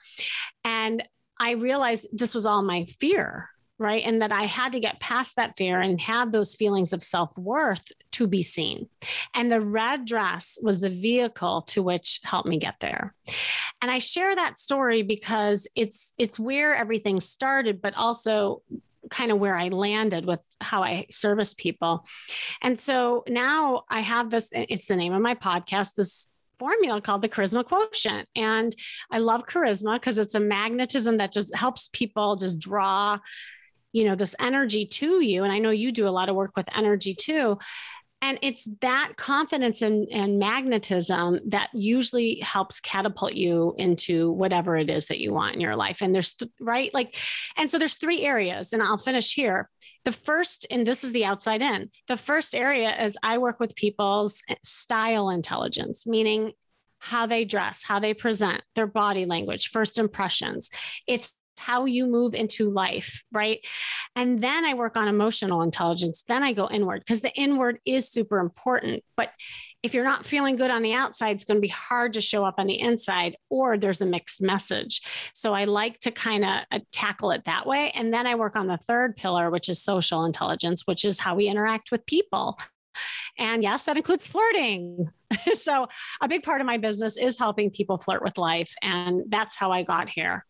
And 0.64 1.02
I 1.38 1.52
realized 1.52 2.08
this 2.12 2.34
was 2.34 2.46
all 2.46 2.62
my 2.62 2.84
fear, 2.84 3.48
right? 3.78 4.02
And 4.04 4.22
that 4.22 4.32
I 4.32 4.46
had 4.46 4.72
to 4.72 4.80
get 4.80 4.98
past 4.98 5.36
that 5.36 5.56
fear 5.56 5.80
and 5.80 6.00
have 6.00 6.32
those 6.32 6.56
feelings 6.56 6.92
of 6.92 7.04
self 7.04 7.36
worth 7.38 7.92
to 8.12 8.26
be 8.26 8.42
seen. 8.42 8.88
And 9.34 9.52
the 9.52 9.60
red 9.60 10.04
dress 10.04 10.58
was 10.60 10.80
the 10.80 10.90
vehicle 10.90 11.62
to 11.68 11.82
which 11.82 12.20
helped 12.24 12.48
me 12.48 12.58
get 12.58 12.80
there. 12.80 13.14
And 13.80 13.90
I 13.90 14.00
share 14.00 14.34
that 14.34 14.58
story 14.58 15.02
because 15.02 15.68
it's 15.76 16.12
it's 16.18 16.40
where 16.40 16.74
everything 16.74 17.20
started, 17.20 17.80
but 17.80 17.94
also 17.94 18.62
kind 19.10 19.30
of 19.30 19.38
where 19.38 19.56
I 19.56 19.68
landed 19.68 20.26
with 20.26 20.40
how 20.60 20.82
I 20.82 21.06
service 21.10 21.54
people. 21.54 22.06
And 22.62 22.78
so 22.78 23.24
now 23.28 23.84
I 23.90 24.00
have 24.00 24.30
this, 24.30 24.48
it's 24.52 24.86
the 24.86 24.96
name 24.96 25.12
of 25.12 25.22
my 25.22 25.34
podcast, 25.34 25.94
this 25.94 26.28
formula 26.58 27.00
called 27.00 27.22
the 27.22 27.28
charisma 27.28 27.64
quotient. 27.64 28.28
And 28.34 28.74
I 29.10 29.18
love 29.18 29.46
charisma 29.46 29.94
because 29.94 30.18
it's 30.18 30.34
a 30.34 30.40
magnetism 30.40 31.18
that 31.18 31.32
just 31.32 31.54
helps 31.54 31.88
people 31.92 32.36
just 32.36 32.58
draw, 32.58 33.18
you 33.92 34.04
know, 34.04 34.14
this 34.14 34.34
energy 34.40 34.86
to 34.86 35.22
you. 35.22 35.44
And 35.44 35.52
I 35.52 35.58
know 35.58 35.70
you 35.70 35.92
do 35.92 36.08
a 36.08 36.10
lot 36.10 36.28
of 36.28 36.36
work 36.36 36.56
with 36.56 36.68
energy 36.76 37.14
too. 37.14 37.58
And 38.20 38.38
it's 38.42 38.68
that 38.80 39.12
confidence 39.16 39.80
and, 39.80 40.08
and 40.10 40.38
magnetism 40.38 41.38
that 41.46 41.70
usually 41.72 42.40
helps 42.40 42.80
catapult 42.80 43.34
you 43.34 43.74
into 43.78 44.32
whatever 44.32 44.76
it 44.76 44.90
is 44.90 45.06
that 45.06 45.20
you 45.20 45.32
want 45.32 45.54
in 45.54 45.60
your 45.60 45.76
life. 45.76 46.02
And 46.02 46.12
there's, 46.14 46.32
th- 46.32 46.50
right? 46.60 46.92
Like, 46.92 47.16
and 47.56 47.70
so 47.70 47.78
there's 47.78 47.96
three 47.96 48.22
areas, 48.22 48.72
and 48.72 48.82
I'll 48.82 48.98
finish 48.98 49.34
here. 49.34 49.70
The 50.04 50.12
first, 50.12 50.66
and 50.70 50.86
this 50.86 51.04
is 51.04 51.12
the 51.12 51.24
outside 51.24 51.62
in, 51.62 51.90
the 52.08 52.16
first 52.16 52.54
area 52.54 53.04
is 53.04 53.16
I 53.22 53.38
work 53.38 53.60
with 53.60 53.76
people's 53.76 54.42
eh, 54.48 54.56
style 54.64 55.30
intelligence, 55.30 56.06
meaning 56.06 56.52
how 56.98 57.26
they 57.26 57.44
dress, 57.44 57.84
how 57.84 58.00
they 58.00 58.14
present, 58.14 58.62
their 58.74 58.86
body 58.88 59.26
language, 59.26 59.68
first 59.68 59.98
impressions. 59.98 60.70
It's 61.06 61.32
how 61.58 61.84
you 61.84 62.06
move 62.06 62.34
into 62.34 62.70
life, 62.70 63.24
right? 63.32 63.60
And 64.16 64.42
then 64.42 64.64
I 64.64 64.74
work 64.74 64.96
on 64.96 65.08
emotional 65.08 65.62
intelligence. 65.62 66.24
Then 66.26 66.42
I 66.42 66.52
go 66.52 66.68
inward 66.70 67.00
because 67.00 67.20
the 67.20 67.34
inward 67.34 67.78
is 67.84 68.08
super 68.08 68.38
important. 68.38 69.04
But 69.16 69.30
if 69.82 69.94
you're 69.94 70.04
not 70.04 70.26
feeling 70.26 70.56
good 70.56 70.70
on 70.70 70.82
the 70.82 70.92
outside, 70.92 71.36
it's 71.36 71.44
going 71.44 71.56
to 71.56 71.62
be 71.62 71.68
hard 71.68 72.12
to 72.14 72.20
show 72.20 72.44
up 72.44 72.56
on 72.58 72.66
the 72.66 72.80
inside, 72.80 73.36
or 73.48 73.78
there's 73.78 74.00
a 74.00 74.06
mixed 74.06 74.40
message. 74.40 75.00
So 75.34 75.54
I 75.54 75.64
like 75.64 76.00
to 76.00 76.10
kind 76.10 76.44
of 76.44 76.50
uh, 76.72 76.80
tackle 76.90 77.30
it 77.30 77.44
that 77.44 77.64
way. 77.64 77.92
And 77.94 78.12
then 78.12 78.26
I 78.26 78.34
work 78.34 78.56
on 78.56 78.66
the 78.66 78.76
third 78.76 79.16
pillar, 79.16 79.50
which 79.50 79.68
is 79.68 79.80
social 79.80 80.24
intelligence, 80.24 80.82
which 80.86 81.04
is 81.04 81.20
how 81.20 81.36
we 81.36 81.46
interact 81.46 81.92
with 81.92 82.06
people. 82.06 82.58
And 83.38 83.62
yes, 83.62 83.84
that 83.84 83.96
includes 83.96 84.26
flirting. 84.26 85.10
so 85.60 85.86
a 86.20 86.28
big 86.28 86.42
part 86.42 86.60
of 86.60 86.66
my 86.66 86.78
business 86.78 87.16
is 87.16 87.38
helping 87.38 87.70
people 87.70 87.98
flirt 87.98 88.22
with 88.22 88.36
life. 88.36 88.74
And 88.82 89.24
that's 89.28 89.56
how 89.56 89.70
I 89.70 89.84
got 89.84 90.08
here. 90.08 90.44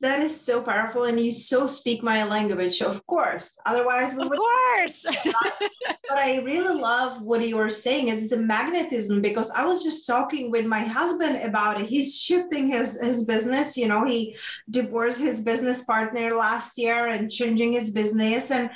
That 0.00 0.20
is 0.20 0.40
so 0.40 0.62
powerful, 0.62 1.04
and 1.04 1.18
you 1.18 1.32
so 1.32 1.66
speak 1.66 2.04
my 2.04 2.22
language, 2.22 2.80
of 2.82 3.04
course. 3.06 3.58
Otherwise, 3.66 4.14
we 4.14 4.22
of 4.22 4.30
would. 4.30 4.38
course. 4.38 5.04
but 5.24 6.18
I 6.18 6.40
really 6.44 6.80
love 6.80 7.20
what 7.20 7.46
you 7.46 7.56
were 7.56 7.68
saying. 7.68 8.06
It's 8.06 8.28
the 8.28 8.36
magnetism 8.36 9.20
because 9.20 9.50
I 9.50 9.64
was 9.64 9.82
just 9.82 10.06
talking 10.06 10.52
with 10.52 10.66
my 10.66 10.80
husband 10.80 11.42
about 11.42 11.80
it. 11.80 11.88
He's 11.88 12.16
shifting 12.16 12.68
his 12.68 13.00
his 13.02 13.24
business. 13.24 13.76
You 13.76 13.88
know, 13.88 14.04
he 14.04 14.36
divorced 14.70 15.20
his 15.20 15.40
business 15.40 15.82
partner 15.82 16.32
last 16.32 16.78
year 16.78 17.08
and 17.08 17.28
changing 17.28 17.72
his 17.72 17.90
business, 17.90 18.52
and 18.52 18.70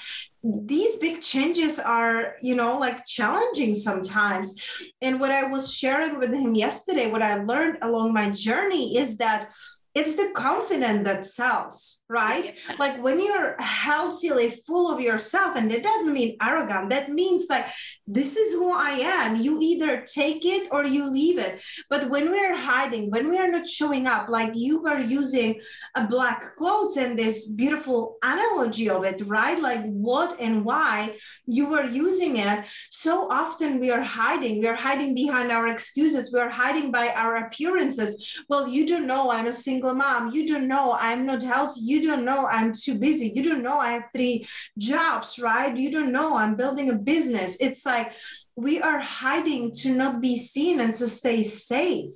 these 0.45 0.97
big 0.97 1.21
changes 1.21 1.79
are 1.79 2.35
you 2.43 2.57
know 2.57 2.76
like 2.76 3.07
challenging 3.07 3.76
sometimes 3.76 4.61
and 5.00 5.21
what 5.21 5.31
i 5.31 5.45
was 5.45 5.73
sharing 5.73 6.19
with 6.19 6.33
him 6.33 6.57
yesterday 6.57 7.09
what 7.09 7.23
i 7.23 7.37
learned 7.45 7.79
along 7.83 8.12
my 8.12 8.29
journey 8.31 8.99
is 8.99 9.19
that 9.19 9.49
it's 9.95 10.17
the 10.17 10.33
confidence 10.35 11.05
that 11.05 11.25
sells, 11.25 12.05
right? 12.09 12.57
Yeah. 12.69 12.77
Like 12.79 13.03
when 13.03 13.21
you're 13.21 13.61
healthily 13.61 14.51
full 14.67 14.91
of 14.91 15.01
yourself, 15.01 15.57
and 15.57 15.71
it 15.71 15.83
doesn't 15.83 16.13
mean 16.13 16.37
arrogant, 16.41 16.91
that 16.91 17.11
means 17.11 17.47
like, 17.51 17.67
this 18.07 18.37
is 18.37 18.55
who 18.55 18.73
I 18.73 18.91
am. 18.91 19.41
You 19.41 19.59
either 19.61 20.05
take 20.07 20.45
it 20.45 20.69
or 20.71 20.85
you 20.85 21.11
leave 21.11 21.39
it. 21.39 21.61
But 21.91 22.09
when 22.09 22.31
we're 22.31 22.57
hiding, 22.57 23.11
when 23.11 23.29
we 23.29 23.39
are 23.39 23.51
not 23.51 23.69
showing 23.69 24.07
up, 24.07 24.29
like 24.29 24.53
you 24.55 24.87
are 24.87 25.01
using 25.01 25.61
a 25.95 26.07
black 26.07 26.57
clothes 26.57 26.97
and 26.97 27.19
this 27.19 27.49
beautiful 27.49 28.17
analogy 28.23 28.89
of 28.89 29.05
it, 29.05 29.23
right? 29.27 29.61
Like 29.61 29.85
what 29.85 30.41
and 30.41 30.65
why 30.65 31.17
you 31.47 31.69
were 31.69 31.85
using 31.85 32.39
it. 32.39 32.65
So 32.91 33.31
often 33.31 33.79
we 33.79 33.91
are 33.91 34.03
hiding. 34.03 34.61
We 34.61 34.69
are 34.69 34.75
hiding 34.75 35.15
behind 35.15 35.53
our 35.53 35.69
excuses. 35.69 36.33
We 36.33 36.41
are 36.41 36.49
hiding 36.49 36.91
by 36.91 37.09
our 37.11 37.37
appearances. 37.37 38.43
Well, 38.49 38.69
you 38.69 38.87
don't 38.87 39.07
know 39.07 39.31
I'm 39.31 39.47
a 39.47 39.53
single 39.53 39.82
single 39.83 39.95
mom. 39.95 40.33
You 40.33 40.47
don't 40.47 40.69
know 40.69 40.97
I'm 40.99 41.27
not 41.27 41.43
healthy. 41.43 41.81
You 41.81 42.07
don't 42.07 42.25
know 42.25 42.47
I'm 42.47 42.73
too 42.73 42.99
busy. 42.99 43.33
You 43.35 43.43
don't 43.43 43.62
know 43.62 43.79
I 43.79 43.93
have 43.93 44.05
three 44.15 44.47
jobs, 44.79 45.39
right? 45.43 45.77
You 45.77 45.91
don't 45.91 46.12
know 46.12 46.37
I'm 46.37 46.57
building 46.57 46.91
a 46.91 46.95
business. 46.95 47.57
It's 47.61 47.85
like 47.85 48.12
we 48.55 48.81
are 48.81 49.01
hiding 49.01 49.73
to 49.83 49.95
not 49.95 50.21
be 50.21 50.37
seen 50.37 50.81
and 50.81 50.95
to 50.95 51.09
stay 51.09 51.43
safe. 51.43 52.15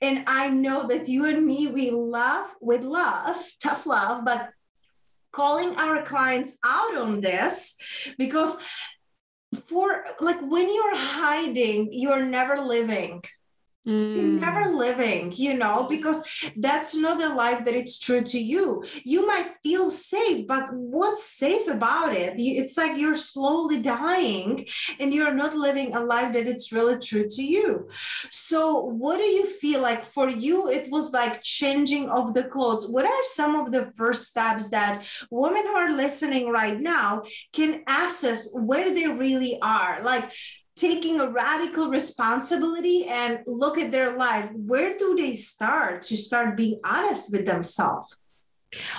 And 0.00 0.24
I 0.26 0.48
know 0.50 0.86
that 0.88 1.08
you 1.08 1.26
and 1.26 1.44
me, 1.44 1.68
we 1.68 1.90
love 1.90 2.46
with 2.60 2.82
love, 2.82 3.36
tough 3.62 3.86
love, 3.86 4.24
but 4.24 4.50
calling 5.30 5.74
our 5.76 6.02
clients 6.02 6.56
out 6.64 6.96
on 6.96 7.20
this 7.20 7.78
because 8.18 8.62
for 9.66 10.04
like 10.20 10.40
when 10.42 10.68
you're 10.74 10.96
hiding, 10.96 11.88
you're 11.92 12.24
never 12.24 12.60
living 12.60 13.22
Mm. 13.84 14.38
never 14.40 14.76
living 14.76 15.32
you 15.34 15.54
know 15.54 15.88
because 15.88 16.22
that's 16.56 16.94
not 16.94 17.20
a 17.20 17.34
life 17.34 17.64
that 17.64 17.74
it's 17.74 17.98
true 17.98 18.22
to 18.22 18.38
you. 18.38 18.84
You 19.02 19.26
might 19.26 19.54
feel 19.64 19.90
safe 19.90 20.46
but 20.46 20.72
what's 20.72 21.24
safe 21.24 21.66
about 21.66 22.14
it? 22.14 22.34
It's 22.38 22.76
like 22.76 22.96
you're 22.96 23.16
slowly 23.16 23.80
dying 23.82 24.68
and 25.00 25.12
you're 25.12 25.34
not 25.34 25.56
living 25.56 25.96
a 25.96 26.00
life 26.00 26.32
that 26.34 26.46
it's 26.46 26.70
really 26.70 27.00
true 27.00 27.26
to 27.28 27.42
you. 27.42 27.88
So 28.30 28.78
what 28.78 29.16
do 29.16 29.26
you 29.26 29.46
feel 29.46 29.80
like? 29.80 30.04
For 30.04 30.28
you 30.28 30.68
it 30.68 30.88
was 30.88 31.12
like 31.12 31.42
changing 31.42 32.08
of 32.08 32.34
the 32.34 32.44
clothes. 32.44 32.86
What 32.86 33.04
are 33.04 33.24
some 33.24 33.56
of 33.56 33.72
the 33.72 33.92
first 33.96 34.28
steps 34.28 34.70
that 34.70 35.08
women 35.32 35.66
who 35.66 35.74
are 35.74 35.96
listening 35.96 36.50
right 36.50 36.78
now 36.78 37.22
can 37.52 37.82
assess 37.88 38.48
where 38.54 38.94
they 38.94 39.08
really 39.08 39.58
are? 39.60 40.02
Like 40.04 40.30
taking 40.76 41.20
a 41.20 41.28
radical 41.28 41.88
responsibility 41.88 43.06
and 43.06 43.40
look 43.46 43.78
at 43.78 43.92
their 43.92 44.16
life 44.16 44.50
where 44.52 44.96
do 44.96 45.14
they 45.16 45.34
start 45.34 46.02
to 46.02 46.16
start 46.16 46.56
being 46.56 46.80
honest 46.84 47.30
with 47.30 47.46
themselves 47.46 48.16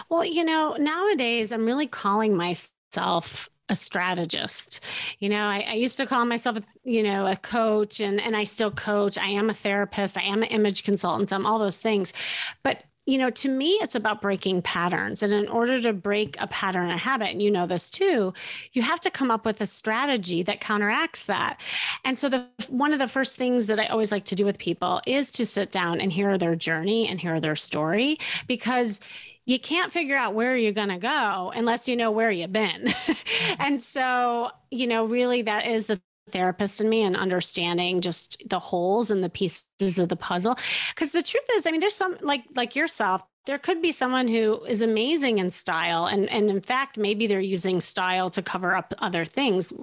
well 0.09 0.23
you 0.23 0.43
know 0.43 0.75
nowadays 0.79 1.51
i'm 1.51 1.65
really 1.65 1.87
calling 1.87 2.35
myself 2.35 3.49
a 3.69 3.75
strategist. 3.75 4.81
You 5.19 5.29
know, 5.29 5.45
I, 5.45 5.65
I, 5.69 5.73
used 5.73 5.97
to 5.97 6.05
call 6.05 6.25
myself, 6.25 6.59
you 6.83 7.01
know, 7.01 7.25
a 7.25 7.35
coach 7.35 8.01
and, 8.01 8.19
and 8.19 8.35
I 8.35 8.43
still 8.43 8.71
coach. 8.71 9.17
I 9.17 9.27
am 9.27 9.49
a 9.49 9.53
therapist. 9.53 10.17
I 10.17 10.23
am 10.23 10.43
an 10.43 10.49
image 10.49 10.83
consultant. 10.83 11.31
I'm 11.31 11.45
all 11.45 11.59
those 11.59 11.79
things. 11.79 12.13
But 12.61 12.83
you 13.05 13.17
know, 13.17 13.29
to 13.29 13.49
me, 13.49 13.71
it's 13.81 13.95
about 13.95 14.21
breaking 14.21 14.61
patterns. 14.61 15.21
And 15.21 15.33
in 15.33 15.47
order 15.47 15.81
to 15.81 15.91
break 15.91 16.37
a 16.39 16.47
pattern 16.47 16.89
a 16.89 16.97
habit, 16.97 17.31
and 17.31 17.41
you 17.41 17.51
know 17.51 17.67
this 17.67 17.89
too, 17.89 18.33
you 18.71 18.81
have 18.81 19.01
to 19.01 19.11
come 19.11 19.29
up 19.29 19.45
with 19.45 19.59
a 19.59 19.65
strategy 19.65 20.41
that 20.43 20.61
counteracts 20.61 21.25
that. 21.25 21.59
And 22.05 22.17
so, 22.17 22.29
the 22.29 22.47
one 22.69 22.93
of 22.93 22.99
the 22.99 23.07
first 23.07 23.37
things 23.37 23.67
that 23.67 23.79
I 23.79 23.87
always 23.87 24.11
like 24.11 24.23
to 24.25 24.35
do 24.35 24.45
with 24.45 24.57
people 24.57 25.01
is 25.05 25.31
to 25.33 25.45
sit 25.45 25.71
down 25.71 25.99
and 25.99 26.11
hear 26.11 26.37
their 26.37 26.55
journey 26.55 27.07
and 27.07 27.19
hear 27.19 27.39
their 27.41 27.55
story 27.55 28.17
because 28.47 29.01
you 29.45 29.59
can't 29.59 29.91
figure 29.91 30.15
out 30.15 30.33
where 30.33 30.55
you're 30.55 30.71
going 30.71 30.87
to 30.87 30.97
go 30.97 31.51
unless 31.53 31.87
you 31.89 31.97
know 31.97 32.11
where 32.11 32.31
you've 32.31 32.53
been. 32.53 32.93
and 33.59 33.81
so, 33.81 34.49
you 34.71 34.87
know, 34.87 35.05
really 35.05 35.41
that 35.41 35.67
is 35.67 35.87
the 35.87 36.01
therapist 36.31 36.81
in 36.81 36.89
me 36.89 37.03
and 37.03 37.15
understanding 37.15 38.01
just 38.01 38.41
the 38.49 38.59
holes 38.59 39.11
and 39.11 39.23
the 39.23 39.29
pieces 39.29 39.99
of 39.99 40.09
the 40.09 40.15
puzzle. 40.15 40.57
Because 40.93 41.11
the 41.11 41.21
truth 41.21 41.45
is 41.55 41.65
i 41.65 41.71
mean 41.71 41.81
there's 41.81 41.95
some 41.95 42.17
like 42.21 42.43
like 42.55 42.75
yourself 42.75 43.23
there 43.45 43.57
could 43.57 43.81
be 43.81 43.91
someone 43.91 44.27
who 44.27 44.63
is 44.65 44.81
amazing 44.81 45.37
in 45.37 45.51
style 45.51 46.05
and 46.05 46.29
and 46.29 46.49
in 46.49 46.61
fact 46.61 46.97
maybe 46.97 47.27
they're 47.27 47.39
using 47.39 47.81
style 47.81 48.29
to 48.29 48.41
cover 48.41 48.75
up 48.75 48.93
other 48.99 49.25
things. 49.25 49.73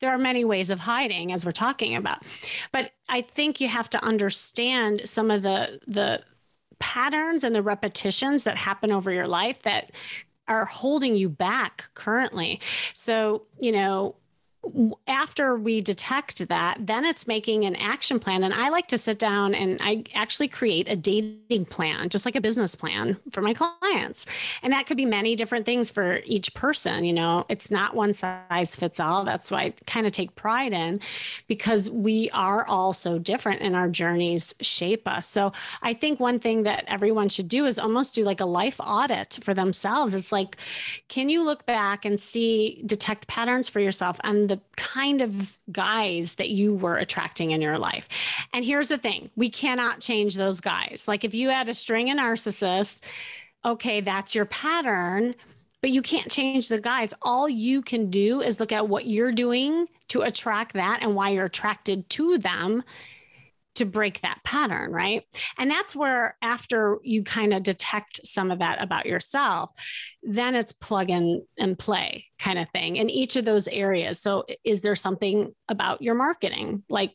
There 0.00 0.10
are 0.10 0.18
many 0.18 0.44
ways 0.44 0.70
of 0.70 0.80
hiding 0.80 1.32
as 1.32 1.44
we're 1.44 1.52
talking 1.52 1.94
about. 1.96 2.22
But 2.72 2.92
i 3.08 3.20
think 3.20 3.60
you 3.60 3.68
have 3.68 3.90
to 3.90 4.02
understand 4.04 5.02
some 5.04 5.30
of 5.30 5.42
the 5.42 5.80
the 5.86 6.22
patterns 6.80 7.44
and 7.44 7.54
the 7.54 7.62
repetitions 7.62 8.44
that 8.44 8.56
happen 8.56 8.90
over 8.90 9.12
your 9.12 9.28
life 9.28 9.62
that 9.62 9.92
are 10.48 10.64
holding 10.66 11.14
you 11.14 11.28
back 11.28 11.88
currently. 11.94 12.60
So 12.94 13.46
you 13.60 13.72
know 13.72 14.16
after 15.06 15.56
we 15.56 15.80
detect 15.80 16.48
that, 16.48 16.78
then 16.80 17.04
it's 17.04 17.26
making 17.26 17.64
an 17.64 17.76
action 17.76 18.18
plan. 18.18 18.42
And 18.42 18.54
I 18.54 18.68
like 18.68 18.88
to 18.88 18.98
sit 18.98 19.18
down 19.18 19.54
and 19.54 19.78
I 19.82 20.04
actually 20.14 20.48
create 20.48 20.88
a 20.88 20.96
dating 20.96 21.66
plan, 21.66 22.08
just 22.08 22.24
like 22.24 22.36
a 22.36 22.40
business 22.40 22.74
plan 22.74 23.16
for 23.30 23.40
my 23.40 23.54
clients. 23.54 24.26
And 24.62 24.72
that 24.72 24.86
could 24.86 24.96
be 24.96 25.06
many 25.06 25.36
different 25.36 25.66
things 25.66 25.90
for 25.90 26.20
each 26.24 26.54
person. 26.54 27.04
You 27.04 27.12
know, 27.12 27.46
it's 27.48 27.70
not 27.70 27.94
one 27.94 28.12
size 28.12 28.76
fits 28.76 29.00
all. 29.00 29.24
That's 29.24 29.50
why 29.50 29.62
I 29.62 29.74
kind 29.86 30.06
of 30.06 30.12
take 30.12 30.34
pride 30.34 30.72
in 30.72 31.00
because 31.46 31.90
we 31.90 32.30
are 32.30 32.66
all 32.66 32.92
so 32.92 33.18
different 33.18 33.60
and 33.62 33.76
our 33.76 33.88
journeys 33.88 34.54
shape 34.60 35.06
us. 35.06 35.28
So 35.28 35.52
I 35.82 35.94
think 35.94 36.20
one 36.20 36.38
thing 36.38 36.62
that 36.64 36.84
everyone 36.86 37.28
should 37.28 37.48
do 37.48 37.66
is 37.66 37.78
almost 37.78 38.14
do 38.14 38.24
like 38.24 38.40
a 38.40 38.46
life 38.46 38.80
audit 38.80 39.38
for 39.42 39.54
themselves. 39.54 40.14
It's 40.14 40.32
like, 40.32 40.56
can 41.08 41.28
you 41.28 41.44
look 41.44 41.66
back 41.66 42.04
and 42.04 42.18
see, 42.20 42.82
detect 42.86 43.26
patterns 43.26 43.68
for 43.68 43.80
yourself 43.80 44.18
and 44.24 44.48
the 44.48 44.53
the 44.54 44.60
kind 44.76 45.20
of 45.20 45.58
guys 45.72 46.34
that 46.34 46.50
you 46.50 46.74
were 46.74 46.96
attracting 46.96 47.50
in 47.50 47.60
your 47.60 47.78
life. 47.78 48.08
And 48.52 48.64
here's 48.64 48.88
the 48.88 48.98
thing 48.98 49.30
we 49.36 49.50
cannot 49.50 50.00
change 50.00 50.36
those 50.36 50.60
guys. 50.60 51.06
Like 51.08 51.24
if 51.24 51.34
you 51.34 51.50
had 51.50 51.68
a 51.68 51.74
string 51.74 52.10
of 52.10 52.18
narcissists, 52.18 53.00
okay, 53.64 54.00
that's 54.00 54.34
your 54.34 54.44
pattern, 54.44 55.34
but 55.80 55.90
you 55.90 56.02
can't 56.02 56.30
change 56.30 56.68
the 56.68 56.80
guys. 56.80 57.12
All 57.22 57.48
you 57.48 57.82
can 57.82 58.10
do 58.10 58.40
is 58.40 58.60
look 58.60 58.72
at 58.72 58.88
what 58.88 59.06
you're 59.06 59.32
doing 59.32 59.86
to 60.08 60.22
attract 60.22 60.74
that 60.74 61.00
and 61.02 61.14
why 61.14 61.30
you're 61.30 61.46
attracted 61.46 62.08
to 62.10 62.38
them 62.38 62.84
to 63.74 63.84
break 63.84 64.20
that 64.20 64.40
pattern, 64.44 64.92
right? 64.92 65.24
And 65.58 65.70
that's 65.70 65.94
where, 65.94 66.36
after 66.42 66.98
you 67.02 67.24
kind 67.24 67.52
of 67.52 67.62
detect 67.62 68.20
some 68.24 68.50
of 68.50 68.60
that 68.60 68.82
about 68.82 69.06
yourself, 69.06 69.70
then 70.22 70.54
it's 70.54 70.72
plug 70.72 71.10
in 71.10 71.44
and 71.58 71.78
play 71.78 72.26
kind 72.38 72.58
of 72.58 72.68
thing 72.70 72.96
in 72.96 73.10
each 73.10 73.36
of 73.36 73.44
those 73.44 73.68
areas. 73.68 74.20
So, 74.20 74.44
is 74.64 74.82
there 74.82 74.96
something 74.96 75.54
about 75.68 76.02
your 76.02 76.14
marketing, 76.14 76.84
like 76.88 77.12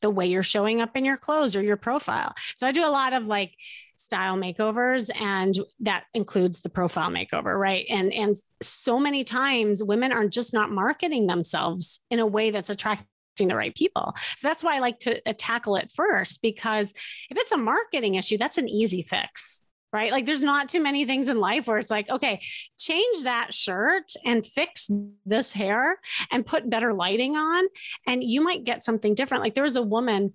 the 0.00 0.10
way 0.10 0.26
you're 0.26 0.42
showing 0.42 0.80
up 0.80 0.96
in 0.96 1.04
your 1.04 1.16
clothes 1.16 1.56
or 1.56 1.62
your 1.62 1.76
profile? 1.76 2.34
So, 2.56 2.66
I 2.66 2.72
do 2.72 2.86
a 2.86 2.88
lot 2.88 3.12
of 3.12 3.28
like, 3.28 3.54
style 3.96 4.36
makeovers 4.36 5.08
and 5.18 5.58
that 5.80 6.04
includes 6.14 6.60
the 6.62 6.68
profile 6.68 7.10
makeover 7.10 7.58
right 7.58 7.86
and 7.88 8.12
and 8.12 8.36
so 8.60 8.98
many 8.98 9.22
times 9.22 9.82
women 9.82 10.12
are 10.12 10.28
just 10.28 10.52
not 10.52 10.70
marketing 10.70 11.26
themselves 11.26 12.00
in 12.10 12.18
a 12.18 12.26
way 12.26 12.50
that's 12.50 12.70
attractive 12.70 13.06
the 13.36 13.56
right 13.56 13.74
people. 13.74 14.14
So 14.36 14.48
that's 14.48 14.62
why 14.62 14.76
I 14.76 14.80
like 14.80 14.98
to 15.00 15.20
uh, 15.28 15.34
tackle 15.36 15.76
it 15.76 15.90
first 15.94 16.42
because 16.42 16.92
if 17.30 17.36
it's 17.36 17.52
a 17.52 17.58
marketing 17.58 18.14
issue, 18.14 18.38
that's 18.38 18.58
an 18.58 18.68
easy 18.68 19.02
fix. 19.02 19.62
Right. 19.92 20.10
Like 20.10 20.26
there's 20.26 20.42
not 20.42 20.68
too 20.68 20.82
many 20.82 21.04
things 21.04 21.28
in 21.28 21.38
life 21.38 21.68
where 21.68 21.78
it's 21.78 21.90
like, 21.90 22.10
okay, 22.10 22.40
change 22.80 23.22
that 23.22 23.54
shirt 23.54 24.12
and 24.24 24.44
fix 24.44 24.90
this 25.24 25.52
hair 25.52 26.00
and 26.32 26.44
put 26.44 26.68
better 26.68 26.92
lighting 26.92 27.36
on. 27.36 27.64
And 28.04 28.24
you 28.24 28.40
might 28.40 28.64
get 28.64 28.82
something 28.82 29.14
different. 29.14 29.44
Like 29.44 29.54
there 29.54 29.62
was 29.62 29.76
a 29.76 29.82
woman 29.82 30.32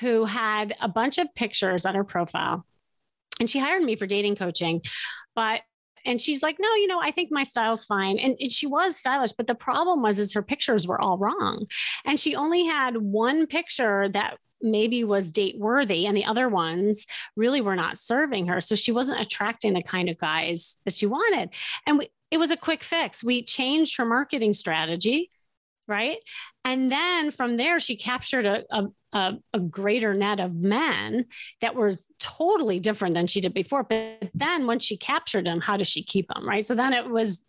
who 0.00 0.26
had 0.26 0.74
a 0.78 0.90
bunch 0.90 1.16
of 1.16 1.34
pictures 1.34 1.86
on 1.86 1.94
her 1.94 2.04
profile 2.04 2.66
and 3.40 3.50
she 3.50 3.58
hired 3.58 3.82
me 3.82 3.96
for 3.96 4.06
dating 4.06 4.36
coaching. 4.36 4.82
But 5.34 5.62
and 6.04 6.20
she's 6.20 6.42
like, 6.42 6.56
no, 6.60 6.68
you 6.74 6.86
know, 6.86 7.00
I 7.00 7.10
think 7.10 7.30
my 7.30 7.42
style's 7.42 7.84
fine. 7.84 8.18
And 8.18 8.36
she 8.50 8.66
was 8.66 8.96
stylish, 8.96 9.32
but 9.32 9.46
the 9.46 9.54
problem 9.54 10.02
was 10.02 10.18
is 10.18 10.32
her 10.32 10.42
pictures 10.42 10.86
were 10.86 11.00
all 11.00 11.18
wrong. 11.18 11.66
And 12.04 12.18
she 12.18 12.34
only 12.34 12.64
had 12.64 12.96
one 12.96 13.46
picture 13.46 14.08
that 14.10 14.38
maybe 14.62 15.04
was 15.04 15.30
date 15.30 15.58
worthy 15.58 16.06
and 16.06 16.16
the 16.16 16.24
other 16.24 16.48
ones 16.48 17.06
really 17.36 17.60
were 17.60 17.76
not 17.76 17.98
serving 17.98 18.46
her. 18.46 18.60
So 18.60 18.74
she 18.74 18.92
wasn't 18.92 19.20
attracting 19.20 19.74
the 19.74 19.82
kind 19.82 20.08
of 20.08 20.18
guys 20.18 20.76
that 20.84 20.94
she 20.94 21.06
wanted. 21.06 21.50
And 21.86 21.98
we, 21.98 22.08
it 22.30 22.38
was 22.38 22.50
a 22.50 22.56
quick 22.56 22.82
fix. 22.82 23.22
We 23.22 23.42
changed 23.42 23.96
her 23.96 24.06
marketing 24.06 24.54
strategy 24.54 25.30
right? 25.92 26.16
And 26.64 26.90
then 26.90 27.30
from 27.30 27.58
there, 27.58 27.78
she 27.78 27.96
captured 27.96 28.46
a, 28.46 28.64
a, 29.12 29.34
a, 29.52 29.60
greater 29.60 30.14
net 30.14 30.40
of 30.40 30.54
men 30.54 31.26
that 31.60 31.74
was 31.74 32.08
totally 32.18 32.80
different 32.80 33.14
than 33.14 33.26
she 33.26 33.42
did 33.42 33.52
before. 33.52 33.84
But 33.84 34.30
then 34.32 34.66
once 34.66 34.84
she 34.84 34.96
captured 34.96 35.44
them, 35.44 35.60
how 35.60 35.76
does 35.76 35.88
she 35.88 36.02
keep 36.02 36.28
them, 36.28 36.48
right? 36.48 36.66
So 36.66 36.74
then 36.74 36.94
it 36.94 37.10
was 37.10 37.44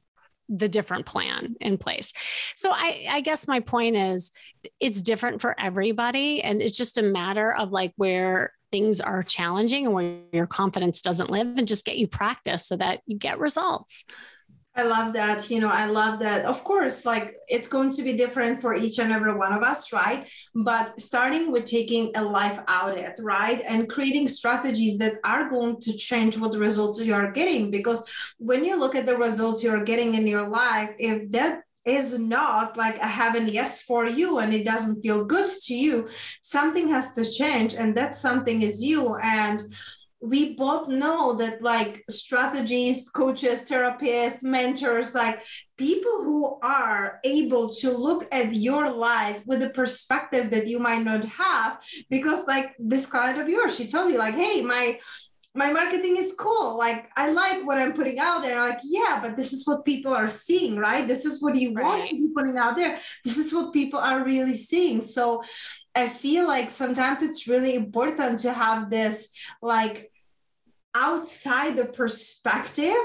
the 0.49 0.67
different 0.67 1.05
plan 1.05 1.55
in 1.61 1.77
place. 1.77 2.11
So 2.57 2.71
I, 2.71 3.05
I 3.09 3.21
guess 3.21 3.47
my 3.47 3.61
point 3.61 3.95
is 3.95 4.31
it's 4.81 5.01
different 5.01 5.39
for 5.39 5.57
everybody. 5.57 6.43
And 6.43 6.61
it's 6.61 6.77
just 6.77 6.97
a 6.97 7.03
matter 7.03 7.55
of 7.55 7.71
like 7.71 7.93
where 7.95 8.51
things 8.69 8.99
are 8.99 9.23
challenging 9.23 9.85
and 9.85 9.95
where 9.95 10.17
your 10.33 10.47
confidence 10.47 11.01
doesn't 11.01 11.29
live 11.29 11.47
and 11.57 11.67
just 11.67 11.85
get 11.85 11.97
you 11.97 12.07
practice 12.09 12.67
so 12.67 12.75
that 12.75 12.99
you 13.05 13.17
get 13.17 13.39
results. 13.39 14.03
I 14.75 14.83
love 14.83 15.13
that. 15.13 15.51
You 15.51 15.59
know, 15.59 15.69
I 15.69 15.85
love 15.85 16.19
that. 16.19 16.45
Of 16.45 16.63
course, 16.63 17.05
like 17.05 17.35
it's 17.47 17.67
going 17.67 17.91
to 17.93 18.01
be 18.01 18.13
different 18.13 18.59
for 18.59 18.73
each 18.73 18.97
and 18.97 19.11
every 19.11 19.35
one 19.35 19.53
of 19.53 19.61
us, 19.61 19.93
right? 19.93 20.27
But 20.55 20.99
starting 20.99 21.51
with 21.51 21.65
taking 21.65 22.11
a 22.15 22.23
life 22.23 22.59
out 22.67 22.93
audit, 22.93 23.15
right? 23.19 23.61
And 23.67 23.87
creating 23.87 24.27
strategies 24.27 24.97
that 24.97 25.19
are 25.23 25.47
going 25.47 25.79
to 25.81 25.95
change 25.95 26.39
what 26.39 26.57
results 26.57 26.99
you 26.99 27.13
are 27.13 27.31
getting. 27.31 27.69
Because 27.69 28.09
when 28.39 28.65
you 28.65 28.75
look 28.75 28.95
at 28.95 29.05
the 29.05 29.15
results 29.15 29.63
you're 29.63 29.83
getting 29.83 30.15
in 30.15 30.25
your 30.25 30.49
life, 30.49 30.89
if 30.97 31.31
that 31.31 31.61
is 31.85 32.17
not 32.17 32.77
like 32.77 32.97
a 32.97 33.07
heaven 33.07 33.47
yes 33.47 33.81
for 33.81 34.07
you 34.07 34.39
and 34.39 34.53
it 34.53 34.63
doesn't 34.65 35.01
feel 35.01 35.25
good 35.25 35.51
to 35.65 35.75
you, 35.75 36.09
something 36.41 36.87
has 36.89 37.13
to 37.13 37.29
change. 37.29 37.75
And 37.75 37.95
that 37.95 38.15
something 38.15 38.63
is 38.63 38.81
you. 38.81 39.15
And 39.17 39.61
we 40.23 40.53
both 40.53 40.87
know 40.87 41.33
that 41.33 41.61
like 41.61 42.01
strategists, 42.09 43.09
coaches, 43.09 43.69
therapists, 43.69 44.41
mentors, 44.41 45.13
like 45.13 45.43
people 45.77 46.23
who 46.23 46.57
are 46.63 47.19
able 47.25 47.67
to 47.67 47.91
look 47.91 48.25
at 48.33 48.55
your 48.55 48.89
life 48.89 49.43
with 49.45 49.61
a 49.63 49.69
perspective 49.69 50.49
that 50.51 50.65
you 50.65 50.79
might 50.79 51.03
not 51.03 51.25
have, 51.25 51.79
because 52.09 52.47
like 52.47 52.73
this 52.79 53.05
client 53.05 53.41
of 53.41 53.49
yours, 53.49 53.75
she 53.75 53.85
told 53.85 54.11
you 54.11 54.17
like, 54.17 54.35
hey, 54.35 54.61
my 54.61 54.97
my 55.55 55.71
marketing 55.71 56.17
is 56.17 56.33
cool. 56.33 56.77
Like 56.77 57.09
I 57.17 57.29
like 57.29 57.67
what 57.67 57.77
I'm 57.77 57.93
putting 57.93 58.17
out 58.17 58.41
there. 58.41 58.59
Like, 58.59 58.79
yeah, 58.83 59.19
but 59.21 59.35
this 59.35 59.51
is 59.51 59.67
what 59.67 59.85
people 59.85 60.13
are 60.13 60.29
seeing, 60.29 60.77
right? 60.77 61.07
This 61.07 61.25
is 61.25 61.43
what 61.43 61.55
you 61.55 61.73
right. 61.73 61.85
want 61.85 62.05
to 62.05 62.15
be 62.15 62.29
putting 62.33 62.57
out 62.57 62.77
there. 62.77 62.99
This 63.25 63.37
is 63.37 63.53
what 63.53 63.73
people 63.73 63.99
are 63.99 64.23
really 64.23 64.55
seeing. 64.55 65.01
So 65.01 65.43
I 65.93 66.07
feel 66.07 66.47
like 66.47 66.71
sometimes 66.71 67.21
it's 67.21 67.47
really 67.47 67.75
important 67.75 68.39
to 68.39 68.53
have 68.53 68.89
this 68.89 69.31
like 69.61 70.09
outside 70.95 71.75
the 71.75 71.85
perspective 71.85 72.95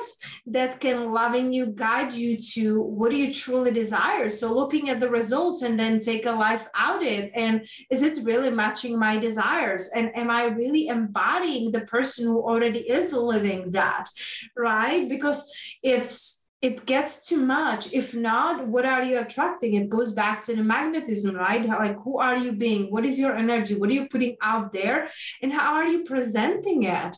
that 0.46 0.78
can 0.80 1.12
loving 1.12 1.52
you 1.52 1.66
guide 1.66 2.12
you 2.12 2.36
to 2.36 2.82
what 2.82 3.10
do 3.10 3.16
you 3.16 3.32
truly 3.32 3.70
desire. 3.70 4.28
So 4.28 4.52
looking 4.52 4.90
at 4.90 5.00
the 5.00 5.10
results 5.10 5.62
and 5.62 5.78
then 5.78 6.00
take 6.00 6.26
a 6.26 6.32
life 6.32 6.68
audit 6.78 7.30
and 7.34 7.66
is 7.90 8.02
it 8.02 8.24
really 8.24 8.50
matching 8.50 8.98
my 8.98 9.18
desires? 9.18 9.90
And 9.94 10.14
am 10.16 10.30
i 10.30 10.44
really 10.44 10.88
embodying 10.88 11.72
the 11.72 11.82
person 11.82 12.26
who 12.26 12.42
already 12.42 12.80
is 12.80 13.12
living 13.12 13.72
that 13.72 14.08
right? 14.56 15.08
Because 15.08 15.50
it's 15.82 16.44
it 16.60 16.86
gets 16.86 17.28
too 17.28 17.40
much. 17.40 17.92
If 17.92 18.16
not 18.16 18.66
what 18.66 18.84
are 18.84 19.04
you 19.04 19.20
attracting? 19.20 19.74
It 19.74 19.88
goes 19.88 20.12
back 20.12 20.42
to 20.44 20.56
the 20.56 20.64
magnetism 20.64 21.36
right? 21.36 21.64
Like 21.64 21.98
who 22.00 22.18
are 22.18 22.36
you 22.36 22.52
being? 22.52 22.90
What 22.90 23.06
is 23.06 23.18
your 23.18 23.36
energy? 23.36 23.76
What 23.76 23.90
are 23.90 23.94
you 23.94 24.08
putting 24.08 24.36
out 24.42 24.72
there? 24.72 25.08
And 25.40 25.52
how 25.52 25.74
are 25.74 25.86
you 25.86 26.04
presenting 26.04 26.82
it 26.82 27.16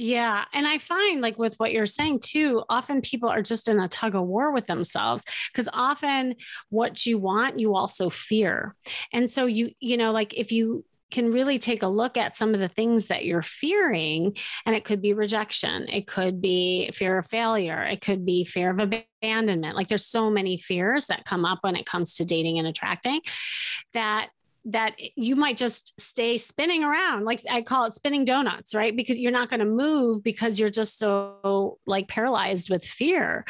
yeah. 0.00 0.46
And 0.54 0.66
I 0.66 0.78
find, 0.78 1.20
like, 1.20 1.38
with 1.38 1.56
what 1.56 1.72
you're 1.72 1.84
saying 1.84 2.20
too, 2.20 2.64
often 2.70 3.02
people 3.02 3.28
are 3.28 3.42
just 3.42 3.68
in 3.68 3.78
a 3.78 3.86
tug 3.86 4.14
of 4.14 4.26
war 4.26 4.50
with 4.50 4.66
themselves 4.66 5.26
because 5.52 5.68
often 5.74 6.36
what 6.70 7.04
you 7.04 7.18
want, 7.18 7.58
you 7.60 7.74
also 7.74 8.08
fear. 8.08 8.74
And 9.12 9.30
so, 9.30 9.44
you, 9.44 9.72
you 9.78 9.98
know, 9.98 10.10
like 10.10 10.32
if 10.32 10.52
you, 10.52 10.86
can 11.10 11.32
really 11.32 11.58
take 11.58 11.82
a 11.82 11.88
look 11.88 12.16
at 12.16 12.36
some 12.36 12.54
of 12.54 12.60
the 12.60 12.68
things 12.68 13.08
that 13.08 13.24
you're 13.24 13.42
fearing. 13.42 14.36
And 14.64 14.76
it 14.76 14.84
could 14.84 15.02
be 15.02 15.12
rejection, 15.12 15.88
it 15.88 16.06
could 16.06 16.40
be 16.40 16.90
fear 16.94 17.18
of 17.18 17.26
failure, 17.26 17.82
it 17.82 18.00
could 18.00 18.24
be 18.24 18.44
fear 18.44 18.70
of 18.70 18.78
abandonment. 18.78 19.74
Like 19.74 19.88
there's 19.88 20.06
so 20.06 20.30
many 20.30 20.56
fears 20.56 21.08
that 21.08 21.24
come 21.24 21.44
up 21.44 21.58
when 21.62 21.74
it 21.74 21.84
comes 21.84 22.14
to 22.14 22.24
dating 22.24 22.60
and 22.60 22.68
attracting 22.68 23.22
that 23.92 24.28
that 24.66 24.94
you 25.16 25.36
might 25.36 25.56
just 25.56 25.98
stay 26.00 26.36
spinning 26.36 26.84
around. 26.84 27.24
Like 27.24 27.42
i 27.50 27.62
call 27.62 27.84
it 27.84 27.94
spinning 27.94 28.24
donuts 28.24 28.74
right? 28.74 28.94
Because 28.94 29.16
you're 29.18 29.32
not 29.32 29.48
going 29.48 29.60
to 29.60 29.66
move 29.66 30.22
because 30.22 30.58
you're 30.58 30.70
just 30.70 30.98
so 30.98 31.78
like 31.86 32.08
paralyzed 32.08 32.70
with 32.70 32.84
fear. 32.84 33.44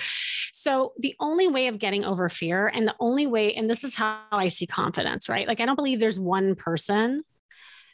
So 0.53 0.93
the 0.99 1.15
only 1.21 1.49
way 1.49 1.69
of 1.69 1.79
getting 1.79 2.05
over 2.05 2.29
fear 2.29 2.69
and 2.69 2.87
the 2.87 2.97
only 3.01 3.27
way 3.27 3.55
and 3.55 3.69
this 3.69 3.85
is 3.85 3.95
how 3.95 4.21
i 4.33 4.49
see 4.49 4.67
confidence 4.67 5.29
right? 5.29 5.47
Like 5.47 5.61
i 5.61 5.67
don't 5.67 5.77
believe 5.77 6.01
there's 6.01 6.21
one 6.21 6.55
person 6.55 7.23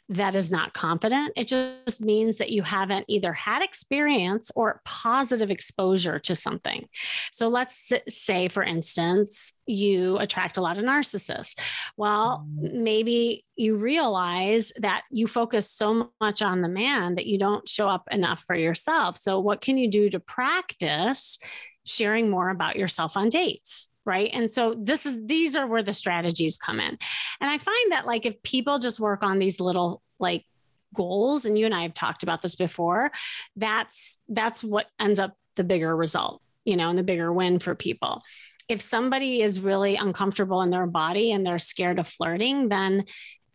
that 0.09 0.35
is 0.35 0.49
not 0.49 0.73
confident. 0.73 1.33
It 1.35 1.47
just 1.47 1.99
means 1.99 2.37
that 2.37 2.49
you 2.49 2.63
haven't 2.63 3.05
either 3.09 3.33
had 3.33 3.61
experience 3.61 4.51
or 4.55 4.81
positive 4.85 5.51
exposure 5.51 6.17
to 6.19 6.35
something. 6.35 6.87
So 7.31 7.49
let's 7.49 7.91
say, 8.07 8.47
for 8.47 8.63
instance, 8.63 9.51
you 9.65 10.17
attract 10.17 10.57
a 10.57 10.61
lot 10.61 10.77
of 10.77 10.85
narcissists. 10.85 11.59
Well, 11.97 12.47
mm-hmm. 12.47 12.83
maybe 12.83 13.45
you 13.57 13.75
realize 13.75 14.71
that 14.77 15.03
you 15.11 15.27
focus 15.27 15.69
so 15.69 16.11
much 16.21 16.41
on 16.41 16.61
the 16.61 16.69
man 16.69 17.15
that 17.15 17.25
you 17.25 17.37
don't 17.37 17.67
show 17.67 17.89
up 17.89 18.07
enough 18.09 18.43
for 18.43 18.55
yourself. 18.55 19.17
So, 19.17 19.39
what 19.39 19.61
can 19.61 19.77
you 19.77 19.89
do 19.89 20.09
to 20.09 20.19
practice 20.19 21.37
sharing 21.85 22.29
more 22.29 22.49
about 22.49 22.75
yourself 22.77 23.17
on 23.17 23.29
dates? 23.29 23.91
Right? 24.07 24.29
And 24.33 24.51
so 24.51 24.73
this 24.73 25.05
is 25.05 25.19
these 25.25 25.55
are 25.55 25.67
where 25.67 25.83
the 25.83 25.93
strategies 25.93 26.57
come 26.57 26.79
in. 26.79 26.97
And 27.39 27.49
i 27.49 27.57
find 27.57 27.91
that 27.91 28.07
like 28.07 28.25
if 28.25 28.41
people 28.43 28.79
just 28.79 28.99
work 28.99 29.21
on 29.23 29.39
these 29.39 29.59
little 29.59 30.01
like 30.19 30.45
goals 30.93 31.45
and 31.45 31.57
you 31.57 31.65
and 31.65 31.75
i 31.75 31.83
have 31.83 31.93
talked 31.93 32.23
about 32.23 32.41
this 32.41 32.55
before 32.55 33.11
that's 33.55 34.17
that's 34.29 34.63
what 34.63 34.87
ends 34.99 35.19
up 35.19 35.35
the 35.55 35.63
bigger 35.63 35.95
result 35.95 36.41
you 36.65 36.75
know 36.75 36.89
and 36.89 36.97
the 36.97 37.03
bigger 37.03 37.31
win 37.31 37.59
for 37.59 37.75
people. 37.75 38.21
If 38.67 38.81
somebody 38.81 39.41
is 39.41 39.61
really 39.61 39.95
uncomfortable 39.95 40.61
in 40.61 40.69
their 40.69 40.87
body 40.87 41.31
and 41.31 41.45
they're 41.45 41.59
scared 41.59 41.99
of 41.99 42.07
flirting 42.07 42.69
then 42.69 43.05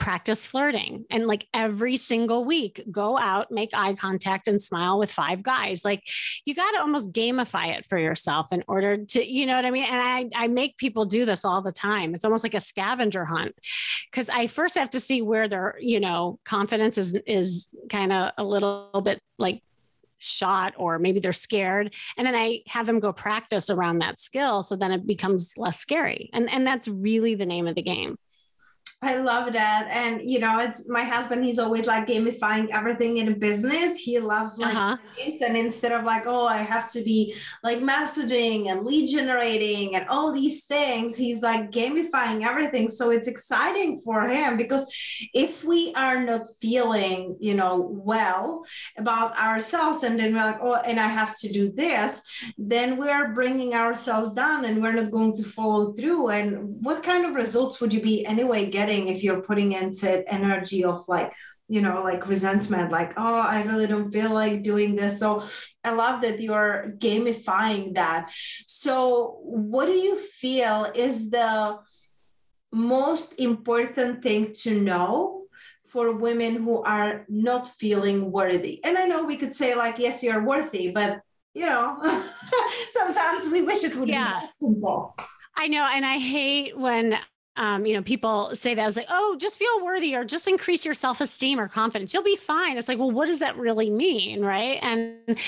practice 0.03 0.45
flirting. 0.45 1.05
And 1.11 1.29
like 1.29 1.47
every 1.55 1.97
single 1.97 2.45
week 2.45 2.85
go 2.91 3.17
out 3.17 3.53
make 3.53 3.71
eye 3.73 3.95
contact 3.95 4.49
and 4.49 4.61
smile 4.61 4.99
with 4.99 5.13
five 5.13 5.45
guys. 5.45 5.85
Like 5.85 6.03
you 6.45 6.57
got 6.57 6.73
to 6.73 6.81
almost 6.81 7.13
gamify 7.13 7.79
it 7.79 7.87
for 7.89 7.97
yourself 7.97 8.53
in 8.53 8.65
order 8.67 9.05
to 9.05 9.25
you 9.25 9.47
know 9.47 9.55
what 9.55 9.65
i 9.65 9.71
mean? 9.71 9.85
And 9.85 10.03
i 10.03 10.45
i 10.45 10.49
make 10.49 10.77
people 10.77 11.05
do 11.05 11.25
this 11.25 11.45
all 11.45 11.63
the 11.63 11.71
time. 11.71 12.15
It's 12.15 12.25
almost 12.25 12.43
like 12.43 12.55
a 12.55 12.61
scavenger 12.61 13.25
hunt. 13.25 13.55
Because 14.11 14.29
i 14.29 14.49
first 14.49 14.77
have 14.77 14.91
to 14.91 14.99
see 14.99 15.23
where 15.23 15.47
their 15.47 15.77
you 15.81 16.01
know 16.01 16.41
confidence 16.45 16.99
is 16.99 17.15
is 17.25 17.69
kind 17.89 18.13
of 18.13 18.33
a 18.37 18.43
little 18.45 19.03
bit 19.05 19.21
like 19.39 19.63
shot 20.19 20.75
or 20.77 20.99
maybe 20.99 21.21
they're 21.21 21.33
scared. 21.33 21.95
And 22.17 22.27
then 22.27 22.35
i 22.35 22.63
have 22.67 22.87
them 22.87 22.99
go 22.99 23.13
practice 23.13 23.71
around 23.71 24.01
that 24.01 24.19
skill 24.19 24.65
so 24.65 24.75
then 24.75 24.91
it 24.91 25.07
becomes 25.07 25.55
less 25.57 25.79
scary. 25.79 26.29
And 26.33 26.51
and 26.51 26.67
that's 26.67 26.89
really 26.89 27.37
the 27.37 27.47
name 27.47 27.69
of 27.69 27.77
the 27.77 27.83
game 27.83 28.17
I 29.05 29.17
love 29.17 29.53
that. 29.53 29.89
And 29.91 30.23
you 30.23 30.39
know, 30.39 30.61
it's 30.61 30.89
my 30.89 31.03
husband, 31.03 31.45
he's 31.45 31.59
always 31.59 31.89
like 31.89 32.07
gamifying 32.07 32.69
everything 32.73 33.17
in 33.17 33.37
business. 33.39 33.99
He 33.99 34.21
loves 34.21 34.59
like 34.59 34.77
uh-huh. 34.77 34.97
and 35.45 35.57
instead 35.57 35.91
of 35.91 36.05
like, 36.05 36.23
oh, 36.27 36.47
I 36.47 36.59
have 36.59 36.89
to 36.93 37.03
be 37.03 37.35
like 37.65 37.79
messaging 37.79 38.71
and 38.71 38.87
lead 38.87 39.09
generating 39.09 39.97
and 39.97 40.07
all 40.07 40.33
these 40.33 40.67
things, 40.67 41.17
he's 41.17 41.43
like 41.43 41.73
gamifying 41.73 42.47
everything. 42.47 42.89
So 42.89 43.11
it's 43.11 43.27
exciting 43.27 44.01
for 44.03 44.29
him 44.29 44.57
because 44.57 44.89
if 45.35 45.65
we 45.65 45.93
are 45.95 46.23
not 46.23 46.47
feeling, 46.61 47.37
you 47.41 47.55
know, 47.55 47.91
well 47.91 48.65
about 48.97 49.37
ourselves, 49.37 50.05
and 50.05 50.19
then 50.19 50.33
we're 50.33 50.45
like, 50.45 50.61
oh, 50.63 50.75
and 50.75 51.01
I 51.01 51.09
have 51.09 51.37
to 51.41 51.53
do 51.53 51.73
this, 51.73 52.23
then 52.57 52.97
we 52.97 53.09
are 53.09 53.35
bringing 53.35 53.75
ourselves 53.75 54.33
down 54.33 54.65
and 54.65 54.81
we're 54.81 54.93
not 54.93 55.11
going 55.11 55.33
to 55.35 55.43
follow 55.43 55.93
through. 55.95 56.29
And 56.29 56.81
what 56.85 57.03
kind 57.03 57.27
of 57.27 57.35
results 57.35 57.81
would 57.81 57.93
you 57.93 58.01
be 58.01 58.25
anyway 58.25 58.67
getting? 58.73 59.09
if 59.09 59.23
you're 59.23 59.43
putting 59.43 59.73
into 59.73 60.09
energy 60.33 60.85
of 60.85 61.07
like 61.09 61.33
you 61.73 61.81
know 61.81 62.03
like 62.03 62.29
resentment 62.29 62.91
like 62.91 63.13
oh 63.17 63.41
i 63.41 63.63
really 63.63 63.87
don't 63.87 64.13
feel 64.13 64.33
like 64.33 64.63
doing 64.63 64.95
this 64.95 65.19
so 65.21 65.47
i 65.85 65.91
love 65.91 66.21
that 66.21 66.41
you're 66.41 66.95
gamifying 66.99 67.95
that 67.95 68.31
so 68.67 69.39
what 69.43 69.87
do 69.87 69.93
you 69.93 70.17
feel 70.17 70.91
is 70.95 71.31
the 71.31 71.79
most 72.73 73.33
important 73.41 74.23
thing 74.23 74.53
to 74.53 74.81
know 74.81 75.45
for 75.87 76.13
women 76.13 76.57
who 76.57 76.83
are 76.83 77.25
not 77.29 77.67
feeling 77.67 78.31
worthy 78.31 78.85
and 78.85 78.99
i 78.99 79.05
know 79.05 79.25
we 79.25 79.37
could 79.37 79.55
say 79.55 79.75
like 79.75 79.99
yes 79.99 80.23
you're 80.23 80.45
worthy 80.45 80.91
but 80.91 81.21
you 81.55 81.67
know 81.67 81.97
sometimes 82.91 83.49
we 83.51 83.63
wish 83.63 83.85
it 83.85 83.95
would 83.97 84.09
yeah. 84.09 84.41
be 84.41 84.47
simple 84.55 85.15
I 85.55 85.69
know. 85.69 85.85
And 85.85 86.05
I 86.05 86.19
hate 86.19 86.79
when 86.79 87.19
um, 87.57 87.85
you 87.85 87.95
know, 87.95 88.03
people 88.03 88.57
say 88.57 88.75
that 88.75 88.83
I 88.83 88.87
was 88.87 88.97
like, 88.97 89.09
oh, 89.11 89.37
just 89.39 89.59
feel 89.59 89.85
worthy 89.85 90.15
or 90.15 90.25
just 90.25 90.49
increase 90.49 90.87
your 90.87 90.95
self 90.95 91.21
esteem 91.21 91.61
or 91.61 91.69
confidence. 91.69 92.15
You'll 92.15 92.23
be 92.23 92.37
fine. 92.37 92.79
It's 92.79 92.89
like, 92.89 92.99
well, 92.99 93.11
what 93.11 93.27
does 93.27 93.41
that 93.41 93.59
really 93.59 93.91
mean? 93.91 94.43
Right. 94.43 94.79
And 94.81 95.39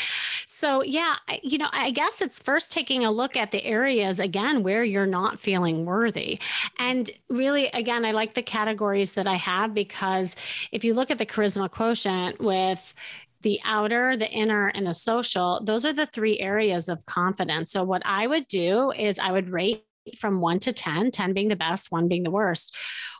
so, 0.46 0.82
yeah, 0.82 1.16
you 1.42 1.56
know, 1.56 1.68
I 1.72 1.90
guess 1.90 2.20
it's 2.20 2.38
first 2.38 2.72
taking 2.72 3.04
a 3.04 3.10
look 3.10 3.36
at 3.36 3.52
the 3.52 3.64
areas 3.64 4.20
again 4.20 4.62
where 4.62 4.84
you're 4.84 5.06
not 5.06 5.40
feeling 5.40 5.86
worthy. 5.86 6.38
And 6.78 7.10
really, 7.30 7.68
again, 7.68 8.04
I 8.04 8.12
like 8.12 8.34
the 8.34 8.42
categories 8.42 9.14
that 9.14 9.26
I 9.26 9.36
have 9.36 9.72
because 9.72 10.36
if 10.72 10.84
you 10.84 10.92
look 10.92 11.10
at 11.10 11.18
the 11.18 11.26
charisma 11.26 11.70
quotient 11.70 12.40
with, 12.40 12.94
the 13.40 13.60
outer, 13.64 14.16
the 14.16 14.30
inner, 14.30 14.68
and 14.68 14.86
the 14.86 14.94
social, 14.94 15.60
those 15.62 15.84
are 15.84 15.92
the 15.92 16.06
three 16.06 16.40
areas 16.40 16.88
of 16.88 17.04
confidence. 17.04 17.70
So, 17.70 17.84
what 17.84 18.00
I 18.06 18.26
would 18.26 18.48
do 18.48 18.90
is 18.90 19.18
I 19.18 19.32
would 19.32 19.50
rate 19.50 19.84
from 20.18 20.40
one 20.40 20.58
to 20.60 20.72
10, 20.72 21.10
10 21.10 21.32
being 21.32 21.48
the 21.48 21.56
best, 21.56 21.90
one 21.90 22.08
being 22.08 22.22
the 22.22 22.30
worst. 22.30 22.74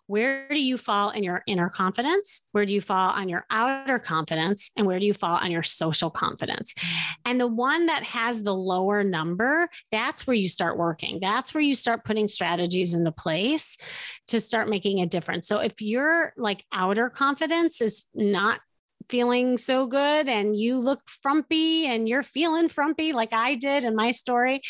Where 0.06 0.48
do 0.48 0.60
you 0.60 0.76
fall 0.76 1.10
in 1.10 1.24
your 1.24 1.42
inner 1.46 1.70
confidence? 1.70 2.42
Where 2.52 2.66
do 2.66 2.74
you 2.74 2.82
fall 2.82 3.10
on 3.10 3.28
your 3.30 3.46
outer 3.50 3.98
confidence? 3.98 4.70
And 4.76 4.86
where 4.86 4.98
do 4.98 5.06
you 5.06 5.14
fall 5.14 5.36
on 5.36 5.50
your 5.50 5.62
social 5.62 6.10
confidence? 6.10 6.74
And 7.24 7.40
the 7.40 7.46
one 7.46 7.86
that 7.86 8.02
has 8.04 8.42
the 8.42 8.54
lower 8.54 9.02
number, 9.02 9.68
that's 9.90 10.26
where 10.26 10.36
you 10.36 10.48
start 10.48 10.76
working. 10.76 11.20
That's 11.20 11.54
where 11.54 11.62
you 11.62 11.74
start 11.74 12.04
putting 12.04 12.28
strategies 12.28 12.92
into 12.92 13.12
place 13.12 13.78
to 14.28 14.40
start 14.40 14.68
making 14.68 15.00
a 15.00 15.06
difference. 15.06 15.48
So 15.48 15.60
if 15.60 15.80
your 15.80 16.34
like 16.36 16.64
outer 16.70 17.08
confidence 17.08 17.80
is 17.80 18.06
not 18.14 18.60
feeling 19.08 19.58
so 19.58 19.86
good 19.86 20.28
and 20.28 20.56
you 20.56 20.78
look 20.78 21.00
frumpy 21.06 21.86
and 21.86 22.08
you're 22.08 22.22
feeling 22.22 22.68
frumpy 22.68 23.12
like 23.12 23.32
I 23.32 23.54
did 23.54 23.84
in 23.84 23.94
my 23.96 24.10
story, 24.10 24.62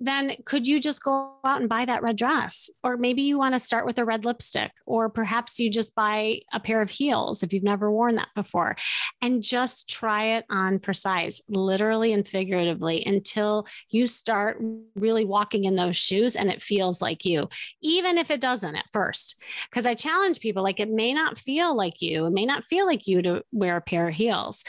then 0.00 0.36
could 0.44 0.66
you 0.66 0.80
just 0.80 1.02
go 1.02 1.34
out 1.44 1.60
and 1.60 1.68
buy 1.68 1.84
that 1.84 2.02
red 2.02 2.16
dress? 2.16 2.70
Or 2.82 2.96
maybe 2.96 3.22
you 3.22 3.38
want 3.38 3.54
to 3.54 3.58
start 3.58 3.86
with 3.86 3.98
a 3.98 4.04
red 4.04 4.24
lipstick, 4.24 4.72
or 4.86 5.08
perhaps 5.10 5.58
you 5.58 5.70
just 5.70 5.94
buy 5.94 6.40
a 6.52 6.60
pair 6.60 6.80
of 6.82 6.90
heels 6.90 7.42
if 7.42 7.52
you've 7.52 7.62
never 7.62 7.90
worn 7.90 8.16
that 8.16 8.28
before 8.34 8.76
and 9.20 9.42
just 9.42 9.88
try 9.88 10.36
it 10.36 10.44
on 10.50 10.78
for 10.78 10.92
size, 10.92 11.40
literally 11.48 12.12
and 12.12 12.26
figuratively, 12.26 13.04
until 13.04 13.66
you 13.90 14.06
start 14.06 14.60
really 14.94 15.24
walking 15.24 15.64
in 15.64 15.76
those 15.76 15.96
shoes 15.96 16.36
and 16.36 16.50
it 16.50 16.62
feels 16.62 17.00
like 17.02 17.24
you, 17.24 17.48
even 17.82 18.18
if 18.18 18.30
it 18.30 18.40
doesn't 18.40 18.76
at 18.76 18.86
first. 18.92 19.36
Because 19.70 19.86
I 19.86 19.94
challenge 19.94 20.40
people 20.40 20.62
like 20.62 20.80
it 20.80 20.90
may 20.90 21.12
not 21.12 21.38
feel 21.38 21.76
like 21.76 22.00
you, 22.00 22.26
it 22.26 22.32
may 22.32 22.46
not 22.46 22.64
feel 22.64 22.86
like 22.86 23.06
you 23.06 23.22
to 23.22 23.42
wear 23.52 23.67
wear 23.68 23.76
a 23.76 23.80
pair 23.80 24.08
of 24.08 24.14
heels. 24.14 24.64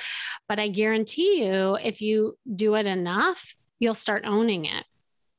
But 0.48 0.60
I 0.60 0.68
guarantee 0.68 1.46
you, 1.46 1.78
if 1.82 2.02
you 2.02 2.38
do 2.54 2.76
it 2.76 2.86
enough, 2.86 3.56
you'll 3.80 3.96
start 3.96 4.26
owning 4.26 4.66
it. 4.66 4.86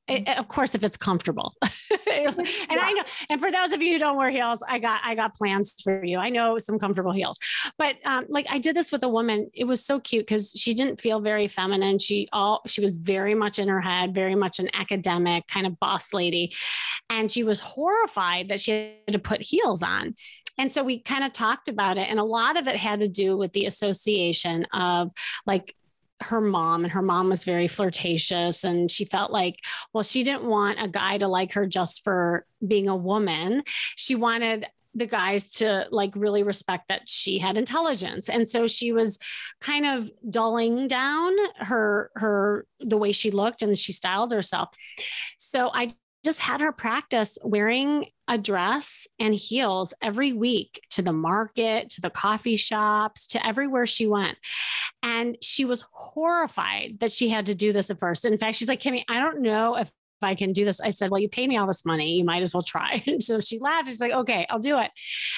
It, 0.08 0.26
of 0.38 0.48
course 0.48 0.74
if 0.74 0.82
it's 0.82 0.96
comfortable. 0.96 1.54
And 2.12 2.36
yeah. 2.36 2.78
i 2.80 2.92
know 2.92 3.02
and 3.30 3.40
for 3.40 3.50
those 3.50 3.72
of 3.72 3.80
you 3.80 3.92
who 3.92 3.98
don't 3.98 4.16
wear 4.16 4.30
heels 4.30 4.62
i 4.68 4.78
got 4.78 5.00
i 5.04 5.14
got 5.14 5.34
plans 5.34 5.74
for 5.82 6.04
you. 6.04 6.18
I 6.18 6.28
know 6.28 6.58
some 6.58 6.78
comfortable 6.78 7.12
heels. 7.12 7.38
But 7.78 7.96
um, 8.04 8.26
like 8.28 8.46
i 8.50 8.58
did 8.58 8.74
this 8.74 8.90
with 8.92 9.02
a 9.04 9.08
woman. 9.08 9.48
It 9.54 9.64
was 9.64 9.84
so 9.84 10.00
cute 10.00 10.26
because 10.26 10.50
she 10.50 10.74
didn't 10.74 11.00
feel 11.00 11.20
very 11.20 11.48
feminine. 11.48 11.98
She 11.98 12.28
all 12.32 12.62
she 12.66 12.80
was 12.80 12.96
very 12.96 13.34
much 13.34 13.58
in 13.58 13.68
her 13.68 13.80
head 13.80 14.14
very 14.14 14.34
much 14.34 14.58
an 14.58 14.68
academic 14.74 15.46
kind 15.46 15.66
of 15.66 15.78
boss 15.78 16.12
lady. 16.12 16.52
And 17.08 17.30
she 17.30 17.44
was 17.44 17.60
horrified 17.60 18.48
that 18.48 18.60
she 18.60 18.72
had 19.06 19.12
to 19.12 19.18
put 19.18 19.40
heels 19.40 19.82
on 19.82 20.14
and 20.58 20.70
so 20.70 20.82
we 20.82 21.00
kind 21.00 21.24
of 21.24 21.32
talked 21.32 21.68
about 21.68 21.98
it. 21.98 22.08
And 22.08 22.18
a 22.18 22.24
lot 22.24 22.56
of 22.56 22.66
it 22.66 22.76
had 22.76 23.00
to 23.00 23.08
do 23.08 23.36
with 23.36 23.52
the 23.52 23.66
association 23.66 24.66
of 24.72 25.12
like 25.46 25.74
her 26.22 26.40
mom 26.40 26.84
and 26.84 26.92
her 26.92 27.02
mom 27.02 27.28
was 27.28 27.44
very 27.44 27.68
flirtatious 27.68 28.62
and 28.64 28.90
she 28.90 29.04
felt 29.06 29.30
like 29.30 29.56
well 29.92 30.02
she 30.02 30.22
didn't 30.22 30.44
want 30.44 30.78
a 30.78 30.88
guy 30.88 31.16
to 31.16 31.26
like 31.26 31.52
her 31.54 31.66
just 31.66 32.04
for 32.04 32.44
being 32.66 32.88
a 32.88 32.96
woman 32.96 33.62
she 33.96 34.14
wanted 34.14 34.66
the 34.94 35.06
guys 35.06 35.52
to 35.52 35.86
like 35.90 36.12
really 36.16 36.42
respect 36.42 36.88
that 36.88 37.08
she 37.08 37.38
had 37.38 37.56
intelligence 37.56 38.28
and 38.28 38.48
so 38.48 38.66
she 38.66 38.92
was 38.92 39.18
kind 39.60 39.86
of 39.86 40.10
dulling 40.28 40.88
down 40.88 41.32
her 41.56 42.10
her 42.16 42.66
the 42.80 42.96
way 42.96 43.12
she 43.12 43.30
looked 43.30 43.62
and 43.62 43.78
she 43.78 43.92
styled 43.92 44.32
herself 44.32 44.68
so 45.38 45.70
i 45.72 45.88
just 46.24 46.40
had 46.40 46.60
her 46.60 46.72
practice 46.72 47.38
wearing 47.42 48.06
a 48.28 48.38
dress 48.38 49.06
and 49.18 49.34
heels 49.34 49.94
every 50.02 50.32
week 50.32 50.82
to 50.90 51.02
the 51.02 51.12
market, 51.12 51.90
to 51.90 52.00
the 52.00 52.10
coffee 52.10 52.56
shops, 52.56 53.26
to 53.28 53.44
everywhere 53.46 53.86
she 53.86 54.06
went. 54.06 54.38
And 55.02 55.36
she 55.40 55.64
was 55.64 55.84
horrified 55.92 56.98
that 57.00 57.12
she 57.12 57.30
had 57.30 57.46
to 57.46 57.54
do 57.54 57.72
this 57.72 57.90
at 57.90 57.98
first. 57.98 58.24
In 58.24 58.36
fact, 58.38 58.56
she's 58.56 58.68
like, 58.68 58.80
Kimmy, 58.80 59.04
I 59.08 59.18
don't 59.18 59.40
know 59.40 59.76
if 59.76 59.90
I 60.22 60.34
can 60.34 60.52
do 60.52 60.64
this. 60.64 60.80
I 60.80 60.90
said, 60.90 61.10
Well, 61.10 61.20
you 61.20 61.28
paid 61.28 61.48
me 61.48 61.56
all 61.56 61.66
this 61.66 61.86
money. 61.86 62.16
You 62.16 62.24
might 62.24 62.42
as 62.42 62.52
well 62.52 62.62
try. 62.62 63.02
so 63.20 63.40
she 63.40 63.58
laughed. 63.58 63.88
She's 63.88 64.00
like, 64.00 64.12
Okay, 64.12 64.46
I'll 64.48 64.58
do 64.58 64.78
it. 64.78 64.90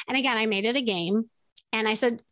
And 0.08 0.16
again, 0.16 0.36
I 0.36 0.46
made 0.46 0.64
it 0.64 0.76
a 0.76 0.82
game. 0.82 1.30
And 1.72 1.88
I 1.88 1.94
said, 1.94 2.22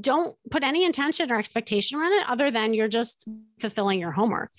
don't 0.00 0.36
put 0.50 0.64
any 0.64 0.84
intention 0.84 1.30
or 1.30 1.38
expectation 1.38 1.98
around 1.98 2.12
it 2.12 2.28
other 2.28 2.50
than 2.50 2.72
you're 2.72 2.88
just 2.88 3.28
fulfilling 3.60 4.00
your 4.00 4.10
homework. 4.10 4.50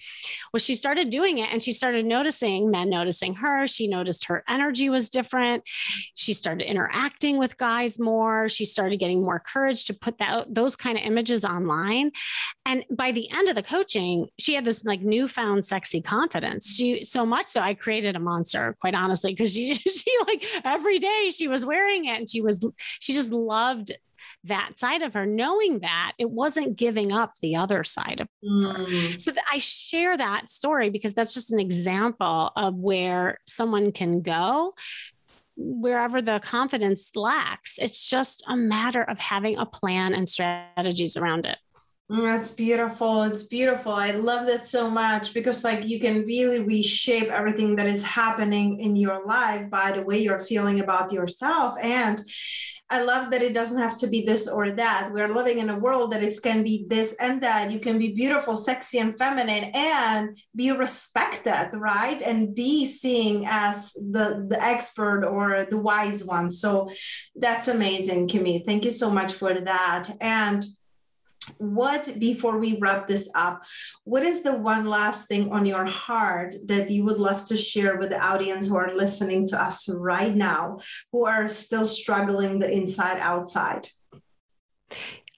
Well, 0.54 0.60
she 0.60 0.76
started 0.76 1.10
doing 1.10 1.40
it 1.40 1.50
and 1.52 1.62
she 1.62 1.72
started 1.72 2.06
noticing 2.06 2.70
men 2.70 2.90
noticing 2.90 3.36
her. 3.36 3.66
She 3.68 3.88
noticed 3.88 4.26
her 4.26 4.44
energy 4.48 4.90
was 4.90 5.10
different. 5.10 5.64
She 6.14 6.34
started 6.34 6.70
interacting 6.70 7.38
with 7.38 7.58
guys 7.58 8.00
more. 8.00 8.48
She 8.48 8.66
started 8.66 9.00
getting 9.00 9.22
more 9.22 9.40
courage 9.40 9.86
to 9.86 9.94
put 9.94 10.20
that 10.20 10.54
those 10.54 10.76
kind 10.76 10.98
of 10.98 11.04
images 11.04 11.44
online. 11.44 12.12
And 12.66 12.84
by 12.92 13.12
the 13.12 13.30
end 13.32 13.50
of 13.50 13.56
the 13.56 13.64
coaching, 13.64 14.28
she 14.38 14.54
had 14.54 14.64
this 14.64 14.86
like 14.86 15.02
newfound 15.02 15.66
sexy 15.66 16.02
confidence. 16.02 16.76
She 16.76 17.04
so 17.04 17.26
much 17.26 17.48
so 17.48 17.62
I 17.62 17.74
created 17.74 18.16
a 18.16 18.20
monster, 18.20 18.78
quite 18.80 18.96
honestly, 18.96 19.34
because 19.34 19.54
she 19.54 19.74
she 19.74 20.12
like 20.28 20.44
every 20.64 21.00
day 21.00 21.32
she 21.34 21.48
was 21.48 21.66
wearing 21.66 22.06
it 22.06 22.20
and 22.20 22.30
she 22.30 22.42
was 22.42 22.66
she 23.00 23.14
just 23.14 23.32
loved 23.32 23.92
that 24.45 24.77
side 24.77 25.01
of 25.01 25.13
her, 25.13 25.25
knowing 25.25 25.79
that 25.79 26.13
it 26.17 26.29
wasn't 26.29 26.77
giving 26.77 27.12
up 27.12 27.34
the 27.41 27.55
other 27.55 27.84
side 27.84 28.19
of 28.19 28.27
her. 28.43 28.49
Mm. 28.49 29.21
So 29.21 29.31
I 29.51 29.58
share 29.58 30.17
that 30.17 30.49
story 30.49 30.89
because 30.89 31.13
that's 31.13 31.34
just 31.34 31.51
an 31.51 31.60
example 31.60 32.51
of 32.55 32.75
where 32.75 33.39
someone 33.45 33.91
can 33.91 34.21
go 34.21 34.73
wherever 35.58 36.21
the 36.21 36.39
confidence 36.43 37.12
lacks. 37.15 37.77
It's 37.77 38.10
just 38.10 38.43
a 38.47 38.58
matter 38.58 39.03
of 39.03 39.19
having 39.19 39.58
a 39.58 39.65
plan 39.65 40.13
and 40.13 40.29
strategies 40.29 41.17
around 41.17 41.45
it. 41.45 41.58
Mm, 42.12 42.23
that's 42.23 42.51
beautiful. 42.51 43.23
It's 43.23 43.43
beautiful. 43.43 43.93
I 43.93 44.12
love 44.12 44.45
that 44.47 44.65
so 44.65 44.91
much 44.91 45.34
because, 45.34 45.63
like, 45.63 45.86
you 45.86 45.99
can 45.99 46.23
really 46.25 46.60
reshape 46.62 47.29
everything 47.29 47.75
that 47.77 47.88
is 47.88 48.03
happening 48.03 48.79
in 48.79 48.95
your 48.95 49.25
life 49.25 49.69
by 49.71 49.91
the 49.91 50.03
way 50.03 50.19
you're 50.19 50.39
feeling 50.39 50.81
about 50.81 51.12
yourself. 51.12 51.77
And 51.81 52.21
I 52.89 53.02
love 53.02 53.32
that 53.32 53.41
it 53.41 53.54
doesn't 53.54 53.80
have 53.80 53.98
to 54.00 54.08
be 54.08 54.24
this 54.26 54.48
or 54.48 54.71
that. 54.71 55.10
We're 55.12 55.34
living 55.34 55.58
in 55.58 55.71
a 55.71 55.80
world 55.80 56.12
that 56.12 56.24
it 56.24 56.39
can 56.43 56.62
be 56.62 56.86
this 56.88 57.15
and 57.19 57.41
that. 57.41 57.71
You 57.71 57.80
can 57.80 57.98
be 57.98 58.13
beautiful, 58.13 58.56
sexy, 58.56 59.00
and 59.00 59.17
feminine 59.17 59.71
and 59.74 60.38
be 60.56 60.71
respected, 60.71 61.71
right? 61.74 62.21
And 62.21 62.54
be 62.54 62.86
seen 62.86 63.43
as 63.48 63.93
the, 63.93 64.45
the 64.48 64.62
expert 64.63 65.26
or 65.26 65.65
the 65.67 65.80
wise 65.80 66.24
one. 66.26 66.52
So 66.52 66.91
that's 67.36 67.67
amazing, 67.67 68.28
Kimmy. 68.28 68.63
Thank 68.63 68.86
you 68.86 68.91
so 68.91 69.10
much 69.10 69.34
for 69.34 69.60
that. 69.62 70.10
And 70.21 70.63
what 71.58 72.12
before 72.19 72.58
we 72.58 72.77
wrap 72.77 73.08
this 73.08 73.29
up 73.36 73.62
what 74.03 74.23
is 74.23 74.43
the 74.43 74.53
one 74.53 74.86
last 74.86 75.27
thing 75.27 75.51
on 75.51 75.65
your 75.65 75.86
heart 75.86 76.55
that 76.65 76.89
you 76.89 77.03
would 77.03 77.19
love 77.19 77.45
to 77.45 77.58
share 77.58 77.97
with 77.97 78.10
the 78.10 78.19
audience 78.19 78.67
who 78.67 78.75
are 78.75 78.93
listening 78.95 79.45
to 79.47 79.62
us 79.62 79.89
right 79.89 80.36
now 80.36 80.79
who 81.12 81.25
are 81.25 81.47
still 81.47 81.86
struggling 81.86 82.60
the 82.60 82.71
inside 82.71 83.19
outside? 83.19 83.88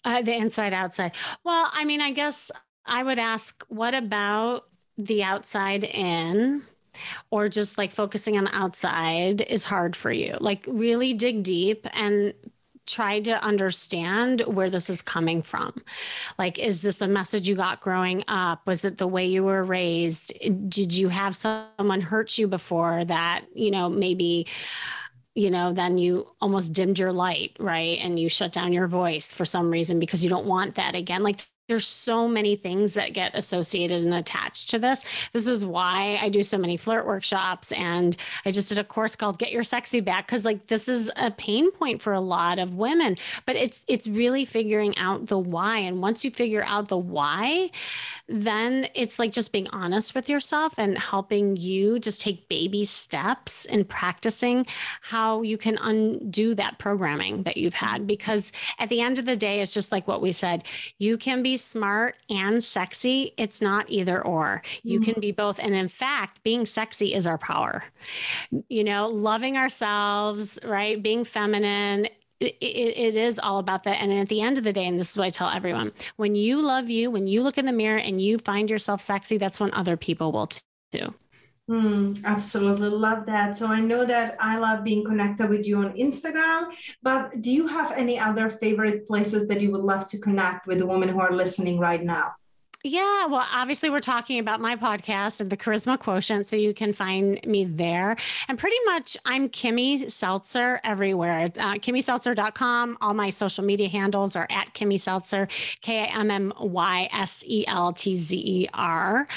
Uh, 0.03 0.21
the 0.21 0.35
inside 0.35 0.73
outside. 0.73 1.13
Well 1.43 1.69
i 1.73 1.83
mean 1.85 2.01
i 2.01 2.11
guess 2.11 2.51
i 2.85 3.03
would 3.03 3.19
ask 3.19 3.63
what 3.67 3.93
about 3.93 4.65
the 4.97 5.23
outside 5.23 5.83
in 5.83 6.63
or 7.29 7.49
just 7.49 7.77
like 7.77 7.91
focusing 7.91 8.37
on 8.37 8.45
the 8.45 8.55
outside 8.55 9.41
is 9.41 9.63
hard 9.63 9.95
for 9.95 10.11
you? 10.11 10.37
Like 10.39 10.65
really 10.67 11.13
dig 11.13 11.43
deep 11.43 11.85
and 11.93 12.33
try 12.87 13.19
to 13.21 13.43
understand 13.43 14.41
where 14.41 14.69
this 14.69 14.89
is 14.89 15.01
coming 15.01 15.41
from. 15.41 15.83
Like, 16.39 16.57
is 16.57 16.81
this 16.81 17.01
a 17.01 17.07
message 17.07 17.47
you 17.47 17.55
got 17.55 17.81
growing 17.81 18.23
up? 18.27 18.65
Was 18.65 18.85
it 18.85 18.97
the 18.97 19.07
way 19.07 19.25
you 19.25 19.43
were 19.43 19.63
raised? 19.63 20.33
Did 20.69 20.93
you 20.93 21.09
have 21.09 21.35
someone 21.35 22.01
hurt 22.01 22.37
you 22.37 22.47
before 22.47 23.05
that, 23.05 23.45
you 23.53 23.71
know, 23.71 23.89
maybe? 23.89 24.47
you 25.35 25.51
know, 25.51 25.71
then 25.71 25.99
you 25.99 26.27
almost 26.41 26.73
dimmed 26.73 26.97
your 26.97 27.13
light, 27.13 27.55
right? 27.59 27.99
And 28.01 28.19
you 28.19 28.27
shut 28.27 28.51
down 28.51 28.73
your 28.73 28.87
voice 28.87 29.31
for 29.31 29.45
some 29.45 29.69
reason 29.69 29.99
because 29.99 30.23
you 30.23 30.31
don't 30.31 30.47
want 30.47 30.73
that 30.75 30.95
again. 30.95 31.21
Like 31.21 31.41
there's 31.67 31.87
so 31.87 32.27
many 32.27 32.55
things 32.55 32.93
that 32.93 33.13
get 33.13 33.35
associated 33.35 34.01
and 34.03 34.13
attached 34.13 34.69
to 34.69 34.79
this. 34.79 35.03
This 35.33 35.47
is 35.47 35.65
why 35.65 36.17
I 36.21 36.29
do 36.29 36.41
so 36.41 36.57
many 36.57 36.77
flirt 36.77 37.05
workshops 37.05 37.71
and 37.73 38.15
I 38.45 38.51
just 38.51 38.69
did 38.69 38.77
a 38.77 38.83
course 38.83 39.15
called 39.15 39.37
Get 39.37 39.51
Your 39.51 39.63
Sexy 39.63 39.99
Back 39.99 40.27
cuz 40.27 40.45
like 40.45 40.67
this 40.67 40.87
is 40.87 41.11
a 41.15 41.31
pain 41.31 41.71
point 41.71 42.01
for 42.01 42.13
a 42.13 42.21
lot 42.21 42.57
of 42.57 42.75
women, 42.75 43.17
but 43.45 43.55
it's 43.55 43.83
it's 43.87 44.07
really 44.07 44.45
figuring 44.45 44.97
out 44.97 45.27
the 45.27 45.37
why 45.37 45.79
and 45.79 46.01
once 46.01 46.23
you 46.23 46.31
figure 46.31 46.63
out 46.65 46.87
the 46.87 46.97
why, 46.97 47.69
then 48.27 48.87
it's 48.93 49.19
like 49.19 49.31
just 49.31 49.51
being 49.51 49.67
honest 49.69 50.15
with 50.15 50.29
yourself 50.29 50.73
and 50.77 50.97
helping 50.97 51.57
you 51.57 51.99
just 51.99 52.21
take 52.21 52.47
baby 52.47 52.85
steps 52.85 53.65
in 53.65 53.83
practicing 53.83 54.65
how 55.01 55.41
you 55.41 55.57
can 55.57 55.77
undo 55.77 56.55
that 56.55 56.79
programming 56.79 57.43
that 57.43 57.57
you've 57.57 57.73
had 57.73 58.07
because 58.07 58.51
at 58.79 58.89
the 58.89 59.01
end 59.01 59.19
of 59.19 59.25
the 59.25 59.35
day 59.35 59.61
it's 59.61 59.73
just 59.73 59.91
like 59.91 60.07
what 60.07 60.21
we 60.21 60.31
said, 60.31 60.63
you 60.97 61.17
can 61.17 61.43
be 61.57 61.59
smart 61.59 62.17
and 62.29 62.63
sexy. 62.63 63.33
It's 63.35 63.61
not 63.61 63.89
either 63.89 64.23
or. 64.23 64.61
You 64.83 64.99
mm-hmm. 64.99 65.11
can 65.11 65.21
be 65.21 65.31
both. 65.31 65.59
And 65.59 65.73
in 65.73 65.87
fact, 65.87 66.43
being 66.43 66.67
sexy 66.67 67.15
is 67.15 67.25
our 67.25 67.39
power. 67.39 67.83
You 68.69 68.83
know, 68.83 69.07
loving 69.07 69.57
ourselves, 69.57 70.59
right? 70.63 71.01
Being 71.01 71.23
feminine. 71.23 72.05
It, 72.39 72.55
it, 72.61 72.97
it 72.97 73.15
is 73.15 73.39
all 73.39 73.57
about 73.57 73.83
that. 73.85 73.99
And 73.99 74.13
at 74.13 74.29
the 74.29 74.41
end 74.41 74.59
of 74.59 74.63
the 74.63 74.71
day, 74.71 74.85
and 74.85 74.99
this 74.99 75.09
is 75.09 75.17
what 75.17 75.25
I 75.25 75.29
tell 75.29 75.49
everyone 75.49 75.91
when 76.17 76.35
you 76.35 76.61
love 76.61 76.89
you, 76.89 77.09
when 77.09 77.25
you 77.25 77.41
look 77.41 77.57
in 77.57 77.65
the 77.65 77.71
mirror 77.71 77.97
and 77.97 78.21
you 78.21 78.37
find 78.37 78.69
yourself 78.69 79.01
sexy, 79.01 79.39
that's 79.39 79.59
when 79.59 79.73
other 79.73 79.97
people 79.97 80.31
will 80.31 80.49
too. 80.91 81.13
Mm, 81.69 82.23
absolutely 82.23 82.87
love 82.89 83.25
that. 83.25 83.57
So 83.57 83.67
I 83.67 83.81
know 83.81 84.05
that 84.05 84.37
I 84.39 84.57
love 84.57 84.85
being 84.85 85.03
connected 85.03 85.49
with 85.49 85.67
you 85.67 85.79
on 85.79 85.97
Instagram, 85.97 86.73
but 87.03 87.41
do 87.41 87.51
you 87.51 87.67
have 87.67 87.91
any 87.91 88.17
other 88.17 88.49
favorite 88.49 89.05
places 89.05 89.49
that 89.49 89.61
you 89.61 89.71
would 89.71 89.81
love 89.81 90.05
to 90.07 90.19
connect 90.19 90.65
with 90.65 90.77
the 90.77 90.85
women 90.85 91.09
who 91.09 91.19
are 91.19 91.33
listening 91.33 91.77
right 91.77 92.01
now? 92.01 92.31
Yeah, 92.83 93.25
well, 93.25 93.45
obviously, 93.51 93.89
we're 93.89 93.99
talking 93.99 94.39
about 94.39 94.61
my 94.61 94.75
podcast 94.75 95.41
and 95.41 95.49
the 95.49 95.57
Charisma 95.57 95.99
Quotient, 95.99 96.45
so 96.45 96.55
you 96.55 96.73
can 96.73 96.93
find 96.93 97.39
me 97.45 97.65
there. 97.65 98.15
And 98.47 98.57
pretty 98.57 98.77
much, 98.85 99.17
I'm 99.25 99.49
Kimmy 99.49 100.09
Seltzer 100.11 100.79
everywhere. 100.83 101.45
Uh, 101.57 101.73
KimmySeltzer.com. 101.73 102.97
All 103.01 103.15
my 103.15 103.31
social 103.31 103.63
media 103.65 103.89
handles 103.89 104.35
are 104.35 104.47
at 104.51 104.73
Kimmy 104.75 104.99
Seltzer, 104.99 105.47
K 105.81 106.01
I 106.01 106.19
M 106.19 106.29
M 106.29 106.53
Y 106.59 107.09
S 107.11 107.43
E 107.47 107.65
L 107.67 107.93
T 107.93 108.15
Z 108.15 108.37
E 108.37 108.69
R. 108.73 109.27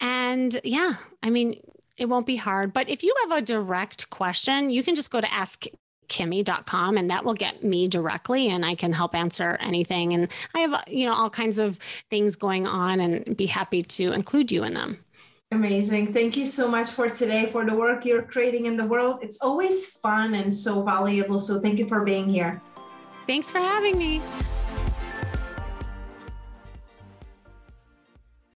And 0.00 0.60
yeah, 0.64 0.94
I 1.22 1.30
mean, 1.30 1.60
it 1.96 2.06
won't 2.06 2.26
be 2.26 2.36
hard. 2.36 2.72
But 2.72 2.88
if 2.88 3.04
you 3.04 3.14
have 3.22 3.38
a 3.38 3.42
direct 3.42 4.10
question, 4.10 4.70
you 4.70 4.82
can 4.82 4.96
just 4.96 5.10
go 5.10 5.20
to 5.20 5.32
ask 5.32 5.66
kimmy.com 6.08 6.96
and 6.96 7.10
that 7.10 7.24
will 7.24 7.34
get 7.34 7.64
me 7.64 7.88
directly 7.88 8.48
and 8.48 8.64
I 8.64 8.74
can 8.74 8.92
help 8.92 9.14
answer 9.14 9.56
anything. 9.60 10.12
And 10.14 10.28
I 10.54 10.60
have, 10.60 10.84
you 10.86 11.06
know, 11.06 11.14
all 11.14 11.30
kinds 11.30 11.58
of 11.58 11.78
things 12.10 12.36
going 12.36 12.66
on 12.66 13.00
and 13.00 13.36
be 13.36 13.46
happy 13.46 13.82
to 13.82 14.12
include 14.12 14.52
you 14.52 14.64
in 14.64 14.74
them. 14.74 14.98
Amazing. 15.52 16.14
Thank 16.14 16.36
you 16.36 16.46
so 16.46 16.66
much 16.66 16.90
for 16.90 17.10
today, 17.10 17.46
for 17.46 17.66
the 17.66 17.74
work 17.74 18.06
you're 18.06 18.22
creating 18.22 18.64
in 18.64 18.76
the 18.76 18.86
world. 18.86 19.18
It's 19.22 19.42
always 19.42 19.86
fun 19.86 20.34
and 20.34 20.54
so 20.54 20.82
valuable. 20.82 21.38
So 21.38 21.60
thank 21.60 21.78
you 21.78 21.86
for 21.86 22.04
being 22.04 22.26
here. 22.26 22.62
Thanks 23.26 23.50
for 23.50 23.58
having 23.58 23.98
me. 23.98 24.22